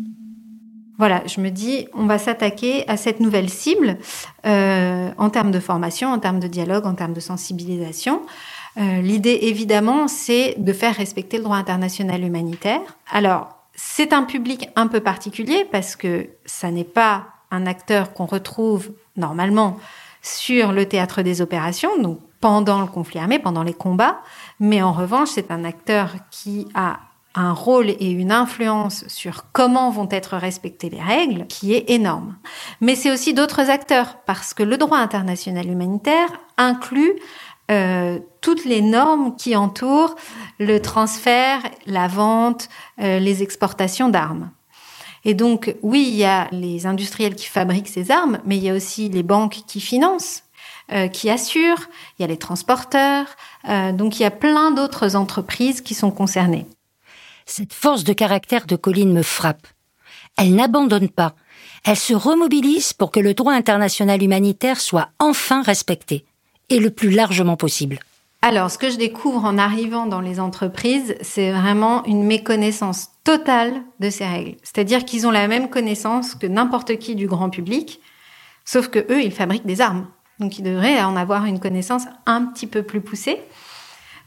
Voilà, 0.98 1.22
je 1.26 1.40
me 1.40 1.50
dis, 1.50 1.86
on 1.94 2.06
va 2.06 2.18
s'attaquer 2.18 2.86
à 2.88 2.96
cette 2.96 3.20
nouvelle 3.20 3.48
cible 3.48 3.98
euh, 4.46 5.10
en 5.16 5.30
termes 5.30 5.52
de 5.52 5.60
formation, 5.60 6.12
en 6.12 6.18
termes 6.18 6.40
de 6.40 6.48
dialogue, 6.48 6.86
en 6.86 6.94
termes 6.94 7.12
de 7.12 7.20
sensibilisation. 7.20 8.22
Euh, 8.78 9.00
l'idée, 9.00 9.38
évidemment, 9.42 10.08
c'est 10.08 10.56
de 10.58 10.72
faire 10.72 10.96
respecter 10.96 11.36
le 11.36 11.44
droit 11.44 11.56
international 11.56 12.24
humanitaire. 12.24 12.80
Alors, 13.12 13.58
c'est 13.74 14.12
un 14.12 14.24
public 14.24 14.68
un 14.74 14.88
peu 14.88 14.98
particulier 14.98 15.64
parce 15.70 15.94
que 15.94 16.26
ça 16.44 16.72
n'est 16.72 16.82
pas 16.82 17.26
un 17.52 17.66
acteur 17.66 18.12
qu'on 18.12 18.26
retrouve 18.26 18.90
normalement 19.16 19.78
sur 20.20 20.72
le 20.72 20.86
théâtre 20.86 21.22
des 21.22 21.40
opérations, 21.40 21.96
donc 22.02 22.18
pendant 22.40 22.80
le 22.80 22.86
conflit 22.86 23.18
armé, 23.18 23.38
pendant 23.38 23.62
les 23.62 23.74
combats. 23.74 24.20
Mais 24.60 24.82
en 24.82 24.92
revanche, 24.92 25.30
c'est 25.34 25.50
un 25.50 25.64
acteur 25.64 26.14
qui 26.30 26.66
a 26.74 27.00
un 27.34 27.52
rôle 27.52 27.90
et 27.90 28.10
une 28.10 28.32
influence 28.32 29.06
sur 29.06 29.44
comment 29.52 29.90
vont 29.90 30.08
être 30.10 30.36
respectées 30.36 30.90
les 30.90 31.00
règles 31.00 31.46
qui 31.46 31.74
est 31.74 31.88
énorme. 31.90 32.36
Mais 32.80 32.96
c'est 32.96 33.12
aussi 33.12 33.34
d'autres 33.34 33.70
acteurs 33.70 34.16
parce 34.26 34.54
que 34.54 34.62
le 34.62 34.76
droit 34.76 34.98
international 34.98 35.68
humanitaire 35.68 36.28
inclut 36.56 37.12
euh, 37.70 38.18
toutes 38.40 38.64
les 38.64 38.80
normes 38.80 39.36
qui 39.36 39.54
entourent 39.54 40.16
le 40.58 40.80
transfert, 40.80 41.60
la 41.86 42.08
vente, 42.08 42.68
euh, 43.00 43.18
les 43.18 43.42
exportations 43.42 44.08
d'armes. 44.08 44.50
Et 45.24 45.34
donc, 45.34 45.76
oui, 45.82 46.06
il 46.08 46.16
y 46.16 46.24
a 46.24 46.48
les 46.50 46.86
industriels 46.86 47.34
qui 47.34 47.46
fabriquent 47.46 47.88
ces 47.88 48.10
armes, 48.10 48.38
mais 48.46 48.56
il 48.56 48.64
y 48.64 48.70
a 48.70 48.74
aussi 48.74 49.10
les 49.10 49.22
banques 49.22 49.60
qui 49.66 49.80
financent 49.80 50.44
euh, 50.92 51.08
qui 51.08 51.30
assurent, 51.30 51.88
il 52.18 52.22
y 52.22 52.24
a 52.24 52.28
les 52.28 52.36
transporteurs, 52.36 53.26
euh, 53.68 53.92
donc 53.92 54.18
il 54.18 54.22
y 54.22 54.26
a 54.26 54.30
plein 54.30 54.70
d'autres 54.70 55.16
entreprises 55.16 55.80
qui 55.80 55.94
sont 55.94 56.10
concernées. 56.10 56.66
Cette 57.46 57.72
force 57.72 58.04
de 58.04 58.12
caractère 58.12 58.66
de 58.66 58.76
Colline 58.76 59.12
me 59.12 59.22
frappe. 59.22 59.66
Elle 60.36 60.54
n'abandonne 60.54 61.08
pas. 61.08 61.34
Elle 61.84 61.96
se 61.96 62.14
remobilise 62.14 62.92
pour 62.92 63.10
que 63.10 63.20
le 63.20 63.34
droit 63.34 63.52
international 63.52 64.22
humanitaire 64.22 64.80
soit 64.80 65.08
enfin 65.18 65.62
respecté, 65.62 66.24
et 66.68 66.78
le 66.78 66.90
plus 66.90 67.10
largement 67.10 67.56
possible. 67.56 67.98
Alors, 68.42 68.70
ce 68.70 68.78
que 68.78 68.90
je 68.90 68.96
découvre 68.96 69.44
en 69.44 69.58
arrivant 69.58 70.06
dans 70.06 70.20
les 70.20 70.38
entreprises, 70.38 71.16
c'est 71.22 71.50
vraiment 71.50 72.04
une 72.04 72.22
méconnaissance 72.22 73.08
totale 73.24 73.82
de 74.00 74.10
ces 74.10 74.26
règles. 74.26 74.56
C'est-à-dire 74.62 75.04
qu'ils 75.04 75.26
ont 75.26 75.32
la 75.32 75.48
même 75.48 75.70
connaissance 75.70 76.34
que 76.34 76.46
n'importe 76.46 76.98
qui 76.98 77.16
du 77.16 77.26
grand 77.26 77.50
public, 77.50 78.00
Sauf 78.70 78.88
que 78.88 78.98
eux, 79.10 79.22
ils 79.22 79.32
fabriquent 79.32 79.64
des 79.64 79.80
armes. 79.80 80.08
Donc 80.40 80.58
ils 80.58 80.62
devraient 80.62 81.02
en 81.02 81.16
avoir 81.16 81.44
une 81.46 81.60
connaissance 81.60 82.04
un 82.26 82.44
petit 82.44 82.66
peu 82.66 82.82
plus 82.82 83.00
poussée. 83.00 83.40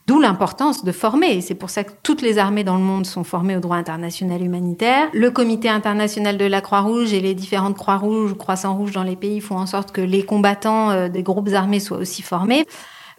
D'où 0.07 0.19
l'importance 0.19 0.83
de 0.83 0.91
former. 0.91 1.41
C'est 1.41 1.55
pour 1.55 1.69
ça 1.69 1.83
que 1.83 1.91
toutes 2.03 2.21
les 2.21 2.37
armées 2.37 2.63
dans 2.63 2.75
le 2.75 2.83
monde 2.83 3.05
sont 3.05 3.23
formées 3.23 3.55
au 3.55 3.59
droit 3.59 3.77
international 3.77 4.43
humanitaire. 4.43 5.07
Le 5.13 5.29
comité 5.29 5.69
international 5.69 6.37
de 6.37 6.45
la 6.45 6.59
Croix-Rouge 6.59 7.13
et 7.13 7.21
les 7.21 7.35
différentes 7.35 7.77
Croix-Rouges 7.77 8.31
ou 8.31 8.35
Croissants-Rouges 8.35 8.91
dans 8.91 9.03
les 9.03 9.15
pays 9.15 9.39
font 9.41 9.57
en 9.57 9.67
sorte 9.67 9.91
que 9.91 10.01
les 10.01 10.23
combattants 10.25 10.89
euh, 10.89 11.07
des 11.07 11.23
groupes 11.23 11.53
armés 11.53 11.79
soient 11.79 11.99
aussi 11.99 12.23
formés. 12.23 12.65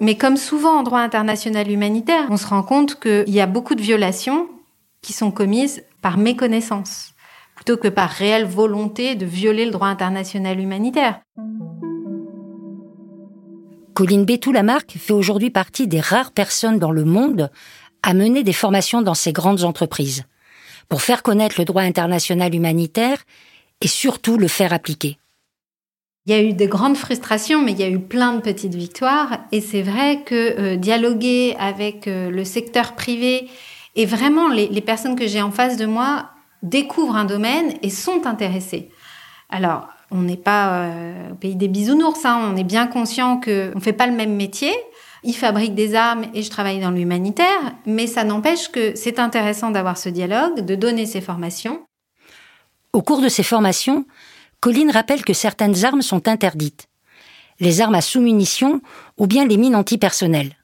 Mais 0.01 0.17
comme 0.17 0.37
souvent 0.37 0.81
en 0.81 0.83
droit 0.83 1.01
international 1.01 1.71
humanitaire, 1.71 2.27
on 2.31 2.37
se 2.37 2.47
rend 2.47 2.65
compte 2.65 2.99
qu'il 2.99 3.31
y 3.31 3.41
a 3.41 3.47
beaucoup 3.47 3.77
de 3.77 3.83
violations 3.83 4.49
qui 5.01 5.13
sont 5.13 5.31
commises 5.31 5.85
par 6.01 6.19
méconnaissance, 6.19 7.15
plutôt 7.55 7.77
que 7.77 7.89
par 7.89 8.11
réelle 8.11 8.45
volonté 8.45 9.15
de 9.15 9.25
violer 9.27 9.65
le 9.65 9.71
droit 9.71 9.89
international 9.89 10.59
humanitaire. 10.59 11.21
Colline 13.95 14.25
Bétou-Lamarck 14.25 14.97
fait 14.99 15.13
aujourd'hui 15.13 15.51
partie 15.51 15.87
des 15.87 16.01
rares 16.01 16.33
personnes 16.33 16.79
dans 16.79 16.91
le 16.91 17.05
monde 17.05 17.51
à 18.03 18.15
mener 18.15 18.43
des 18.43 18.53
formations 18.53 19.03
dans 19.03 19.15
ces 19.15 19.33
grandes 19.33 19.65
entreprises, 19.65 20.25
pour 20.89 21.03
faire 21.03 21.23
connaître 21.23 21.57
le 21.59 21.65
droit 21.65 21.83
international 21.83 22.55
humanitaire 22.55 23.19
et 23.81 23.89
surtout 23.89 24.39
le 24.39 24.49
faire 24.49 24.73
appliquer. 24.73 25.19
Il 26.27 26.33
y 26.33 26.37
a 26.37 26.43
eu 26.43 26.53
de 26.53 26.67
grandes 26.67 26.97
frustrations, 26.97 27.63
mais 27.63 27.73
il 27.73 27.81
y 27.81 27.83
a 27.83 27.89
eu 27.89 27.99
plein 27.99 28.35
de 28.35 28.41
petites 28.41 28.75
victoires. 28.75 29.39
Et 29.51 29.61
c'est 29.61 29.83
vrai 29.83 30.23
que 30.25 30.59
euh, 30.59 30.77
dialoguer 30.77 31.57
avec 31.59 32.07
euh, 32.07 32.31
le 32.31 32.45
secteur 32.45 32.95
privé 32.95 33.49
et 33.97 34.07
vraiment 34.07 34.49
les, 34.49 34.69
les 34.69 34.81
personnes 34.81 35.17
que 35.17 35.27
j'ai 35.27 35.43
en 35.43 35.51
face 35.51 35.77
de 35.77 35.87
moi 35.87 36.31
découvrent 36.63 37.17
un 37.17 37.25
domaine 37.25 37.75
et 37.83 37.91
sont 37.91 38.25
intéressées. 38.27 38.91
Alors, 39.51 39.89
on 40.13 40.23
n'est 40.23 40.37
pas 40.37 40.85
euh, 40.85 41.31
au 41.33 41.35
pays 41.35 41.57
des 41.57 41.69
bisounours, 41.69 42.25
hein. 42.25 42.53
on 42.53 42.57
est 42.57 42.65
bien 42.65 42.87
conscient 42.87 43.41
qu'on 43.41 43.73
ne 43.75 43.81
fait 43.81 43.93
pas 43.93 44.07
le 44.07 44.13
même 44.13 44.35
métier. 44.35 44.73
Il 45.25 45.35
fabrique 45.35 45.75
des 45.75 45.95
armes 45.95 46.27
et 46.35 46.43
je 46.43 46.51
travaille 46.51 46.81
dans 46.81 46.91
l'humanitaire, 46.91 47.75
mais 47.87 48.07
ça 48.07 48.25
n'empêche 48.25 48.69
que 48.69 48.95
c'est 48.97 49.19
intéressant 49.19 49.71
d'avoir 49.71 49.97
ce 49.97 50.09
dialogue, 50.09 50.61
de 50.61 50.75
donner 50.75 51.07
ces 51.07 51.21
formations. 51.21 51.81
Au 52.93 53.03
cours 53.03 53.23
de 53.23 53.29
ces 53.29 53.43
formations, 53.43 54.05
Colline 54.61 54.91
rappelle 54.91 55.25
que 55.25 55.33
certaines 55.33 55.85
armes 55.85 56.03
sont 56.03 56.29
interdites. 56.29 56.89
Les 57.61 57.81
armes 57.81 57.95
à 57.95 58.01
sous-munitions 58.01 58.81
ou 59.17 59.27
bien 59.27 59.47
les 59.47 59.57
mines 59.57 59.77
antipersonnelles. 59.77 60.57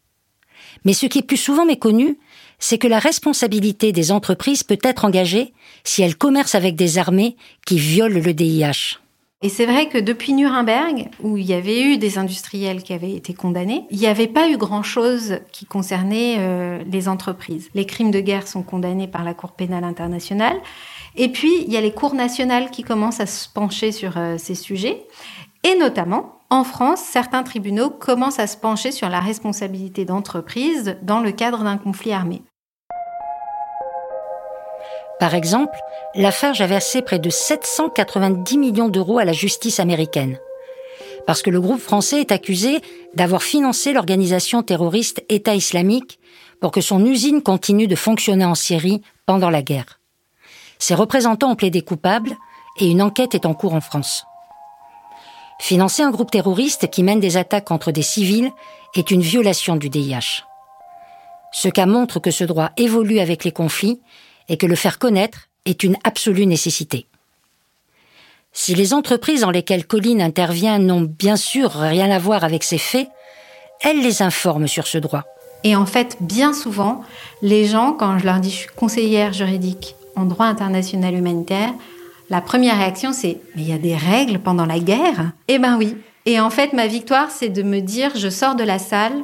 Mais 0.85 0.93
ce 0.93 1.07
qui 1.07 1.19
est 1.19 1.23
plus 1.23 1.37
souvent 1.37 1.65
méconnu, 1.65 2.19
c'est 2.59 2.79
que 2.79 2.89
la 2.89 2.99
responsabilité 2.99 3.93
des 3.93 4.11
entreprises 4.11 4.65
peut 4.65 4.79
être 4.83 5.05
engagée 5.05 5.55
si 5.85 6.03
elles 6.03 6.17
commercent 6.17 6.57
avec 6.57 6.75
des 6.77 6.99
armées 6.99 7.37
qui 7.65 7.79
violent 7.79 8.21
le 8.21 8.35
DIH. 8.35 8.99
Et 9.41 9.49
c'est 9.49 9.67
vrai 9.67 9.89
que 9.89 9.99
depuis 9.99 10.33
Nuremberg, 10.33 11.11
où 11.23 11.37
il 11.37 11.47
y 11.47 11.55
avait 11.55 11.81
eu 11.81 11.97
des 11.97 12.19
industriels 12.19 12.83
qui 12.83 12.93
avaient 12.93 13.13
été 13.13 13.35
condamnés, 13.35 13.85
il 13.91 13.99
n'y 13.99 14.09
avait 14.09 14.27
pas 14.27 14.51
eu 14.51 14.57
grand-chose 14.57 15.39
qui 15.53 15.65
concernait 15.65 16.37
euh, 16.39 16.83
les 16.91 17.09
entreprises. 17.09 17.71
Les 17.75 17.87
crimes 17.87 18.11
de 18.11 18.19
guerre 18.19 18.49
sont 18.49 18.65
condamnés 18.65 19.07
par 19.07 19.23
la 19.23 19.35
Cour 19.35 19.53
pénale 19.53 19.85
internationale. 19.85 20.57
Et 21.15 21.29
puis, 21.29 21.53
il 21.65 21.73
y 21.73 21.77
a 21.77 21.81
les 21.81 21.93
cours 21.93 22.15
nationales 22.15 22.73
qui 22.73 22.83
commencent 22.83 23.21
à 23.21 23.27
se 23.27 23.49
pencher 23.49 23.93
sur 23.93 24.19
euh, 24.19 24.39
ces 24.39 24.57
sujets. 24.57 25.07
Et 25.63 25.77
notamment, 25.79 26.41
en 26.51 26.65
France, 26.65 27.01
certains 27.01 27.45
tribunaux 27.45 27.91
commencent 27.91 28.41
à 28.41 28.49
se 28.49 28.57
pencher 28.57 28.91
sur 28.91 29.09
la 29.09 29.21
responsabilité 29.21 30.05
d'entreprises 30.05 30.97
dans 31.03 31.21
le 31.21 31.31
cadre 31.31 31.63
d'un 31.63 31.79
conflit 31.79 32.13
armé. 32.13 32.43
Par 35.19 35.35
exemple, 35.35 35.77
Lafarge 36.15 36.61
a 36.61 36.67
versé 36.67 37.03
près 37.03 37.19
de 37.19 37.31
790 37.31 38.59
millions 38.59 38.89
d'euros 38.89 39.19
à 39.19 39.25
la 39.25 39.33
justice 39.33 39.81
américaine. 39.81 40.39
Parce 41.27 41.43
que 41.43 41.51
le 41.51 41.61
groupe 41.61 41.81
français 41.81 42.21
est 42.21 42.33
accusé 42.33 42.81
d'avoir 43.15 43.43
financé 43.43 43.93
l'organisation 43.93 44.63
terroriste 44.63 45.23
État 45.29 45.55
islamique 45.55 46.19
pour 46.61 46.71
que 46.71 46.81
son 46.81 47.05
usine 47.05 47.43
continue 47.43 47.87
de 47.87 47.97
fonctionner 47.97 48.45
en 48.45 48.55
Syrie 48.55 49.03
pendant 49.27 49.51
la 49.51 49.63
guerre. 49.63 50.01
Ses 50.79 50.95
représentants 50.95 51.51
ont 51.51 51.57
plaidé 51.57 51.83
coupables 51.83 52.37
et 52.79 52.87
une 52.87 53.03
enquête 53.03 53.35
est 53.35 53.47
en 53.47 53.55
cours 53.55 53.75
en 53.75 53.81
France. 53.81 54.25
Financer 55.61 56.03
un 56.03 56.11
groupe 56.11 56.31
terroriste 56.31 56.89
qui 56.89 57.03
mène 57.03 57.21
des 57.21 57.37
attaques 57.37 57.67
contre 57.67 57.91
des 57.91 58.03
civils 58.03 58.53
est 58.95 59.11
une 59.11 59.21
violation 59.21 59.77
du 59.77 59.89
DIH. 59.89 60.45
Ce 61.51 61.69
cas 61.69 61.87
montre 61.87 62.21
que 62.21 62.31
ce 62.31 62.45
droit 62.45 62.71
évolue 62.77 63.19
avec 63.19 63.45
les 63.45 63.53
conflits 63.53 64.01
et 64.49 64.57
que 64.57 64.67
le 64.67 64.77
faire 64.77 64.99
connaître 64.99 65.49
est 65.65 65.83
une 65.83 65.97
absolue 66.05 66.47
nécessité. 66.47 67.07
Si 68.53 68.75
les 68.75 68.95
entreprises 68.95 69.43
dans 69.43 69.51
lesquelles 69.51 69.87
Colline 69.87 70.23
intervient 70.23 70.79
n'ont 70.79 71.03
bien 71.03 71.37
sûr 71.37 71.71
rien 71.71 72.11
à 72.11 72.19
voir 72.19 72.45
avec 72.45 72.65
ces 72.65 72.79
faits, 72.79 73.09
elle 73.83 74.01
les 74.03 74.23
informe 74.23 74.67
sur 74.67 74.87
ce 74.87 74.99
droit. 74.99 75.25
Et 75.65 75.77
en 75.77 75.87
fait, 75.87 76.17
bien 76.21 76.53
souvent, 76.53 77.03
les 77.43 77.67
gens, 77.67 77.93
quand 77.93 78.19
je 78.19 78.25
leur 78.25 78.41
dis 78.41 78.51
je 78.51 78.57
suis 78.57 78.69
conseillère 78.75 79.33
juridique 79.33 79.95
en 80.17 80.25
droit 80.25 80.47
international 80.47 81.15
humanitaire, 81.15 81.73
la 82.31 82.41
première 82.41 82.79
réaction 82.79 83.13
c'est 83.13 83.41
mais 83.55 83.63
il 83.63 83.69
y 83.69 83.73
a 83.73 83.79
des 83.79 83.97
règles 83.97 84.39
pendant 84.39 84.67
la 84.67 84.79
guerre? 84.79 85.33
Eh 85.49 85.59
ben 85.59 85.77
oui. 85.77 85.97
Et 86.27 86.41
en 86.41 86.51
fait, 86.51 86.73
ma 86.73 86.87
victoire, 86.87 87.31
c'est 87.31 87.49
de 87.49 87.63
me 87.63 87.81
dire 87.81 88.13
je 88.17 88.29
sors 88.29 88.55
de 88.55 88.65
la 88.65 88.79
salle 88.79 89.15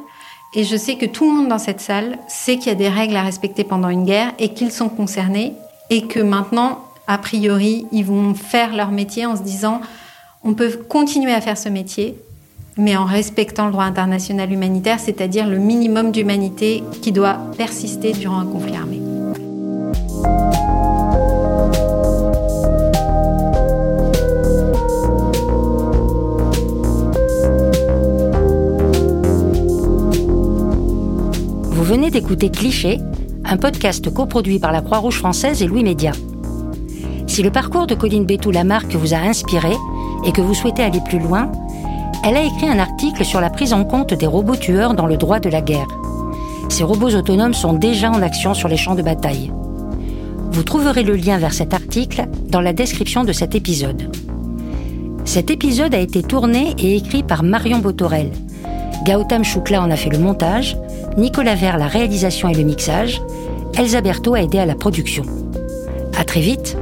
et 0.55 0.63
je 0.63 0.77
sais 0.77 0.95
que 0.95 1.05
tout 1.05 1.29
le 1.29 1.35
monde 1.35 1.49
dans 1.49 1.59
cette 1.59 1.81
salle 1.81 2.17
sait 2.27 2.57
qu'il 2.57 2.67
y 2.67 2.71
a 2.71 2.75
des 2.75 2.87
règles 2.87 3.17
à 3.17 3.23
respecter 3.23 3.65
pendant 3.65 3.89
une 3.89 4.05
guerre 4.05 4.31
et 4.39 4.53
qu'ils 4.53 4.71
sont 4.71 4.87
concernés 4.87 5.53
et 5.89 6.07
que 6.07 6.21
maintenant, 6.21 6.79
a 7.07 7.17
priori, 7.17 7.85
ils 7.91 8.05
vont 8.05 8.33
faire 8.33 8.73
leur 8.75 8.89
métier 8.89 9.25
en 9.25 9.35
se 9.35 9.43
disant 9.43 9.81
on 10.43 10.53
peut 10.53 10.79
continuer 10.87 11.33
à 11.33 11.41
faire 11.41 11.57
ce 11.57 11.69
métier, 11.69 12.15
mais 12.77 12.95
en 12.95 13.05
respectant 13.05 13.65
le 13.65 13.71
droit 13.71 13.83
international 13.83 14.51
humanitaire, 14.51 14.99
c'est-à-dire 14.99 15.47
le 15.47 15.57
minimum 15.57 16.11
d'humanité 16.11 16.83
qui 17.01 17.11
doit 17.11 17.37
persister 17.57 18.13
durant 18.13 18.39
un 18.39 18.45
conflit 18.45 18.75
armé. 18.75 19.01
Venez 31.85 32.09
d'écouter 32.09 32.49
Cliché, 32.49 32.99
un 33.43 33.57
podcast 33.57 34.11
coproduit 34.11 34.57
par 34.57 34.71
la 34.71 34.81
Croix-Rouge 34.81 35.19
française 35.19 35.61
et 35.61 35.67
Louis 35.67 35.83
Média. 35.83 36.13
Si 37.27 37.43
le 37.43 37.51
parcours 37.51 37.85
de 37.85 37.93
Colline 37.93 38.25
Bétou-Lamarck 38.25 38.95
vous 38.95 39.13
a 39.13 39.17
inspiré 39.17 39.71
et 40.25 40.31
que 40.31 40.41
vous 40.41 40.55
souhaitez 40.55 40.81
aller 40.81 40.99
plus 41.05 41.19
loin, 41.19 41.51
elle 42.23 42.37
a 42.37 42.43
écrit 42.43 42.67
un 42.67 42.79
article 42.79 43.23
sur 43.23 43.39
la 43.39 43.51
prise 43.51 43.71
en 43.71 43.83
compte 43.83 44.15
des 44.15 44.25
robots 44.25 44.55
tueurs 44.55 44.95
dans 44.95 45.05
le 45.05 45.15
droit 45.15 45.39
de 45.39 45.47
la 45.47 45.61
guerre. 45.61 45.87
Ces 46.69 46.83
robots 46.83 47.13
autonomes 47.13 47.53
sont 47.53 47.73
déjà 47.73 48.09
en 48.09 48.23
action 48.23 48.55
sur 48.55 48.67
les 48.67 48.77
champs 48.77 48.95
de 48.95 49.03
bataille. 49.03 49.51
Vous 50.51 50.63
trouverez 50.63 51.03
le 51.03 51.15
lien 51.15 51.37
vers 51.37 51.53
cet 51.53 51.75
article 51.75 52.25
dans 52.49 52.61
la 52.61 52.73
description 52.73 53.23
de 53.23 53.31
cet 53.31 53.53
épisode. 53.53 54.09
Cet 55.23 55.51
épisode 55.51 55.93
a 55.93 55.99
été 55.99 56.23
tourné 56.23 56.73
et 56.79 56.95
écrit 56.95 57.21
par 57.21 57.43
Marion 57.43 57.77
Botorel. 57.77 58.31
Gautam 59.05 59.43
Choukla 59.43 59.83
en 59.83 59.91
a 59.91 59.95
fait 59.95 60.09
le 60.09 60.17
montage 60.17 60.75
Nicolas 61.17 61.55
Vert 61.55 61.77
la 61.77 61.87
réalisation 61.87 62.49
et 62.49 62.53
le 62.53 62.63
mixage, 62.63 63.21
Elsa 63.77 64.01
Berthaud 64.01 64.35
a 64.35 64.41
aidé 64.41 64.59
à 64.59 64.65
la 64.65 64.75
production. 64.75 65.23
À 66.17 66.25
très 66.25 66.41
vite 66.41 66.77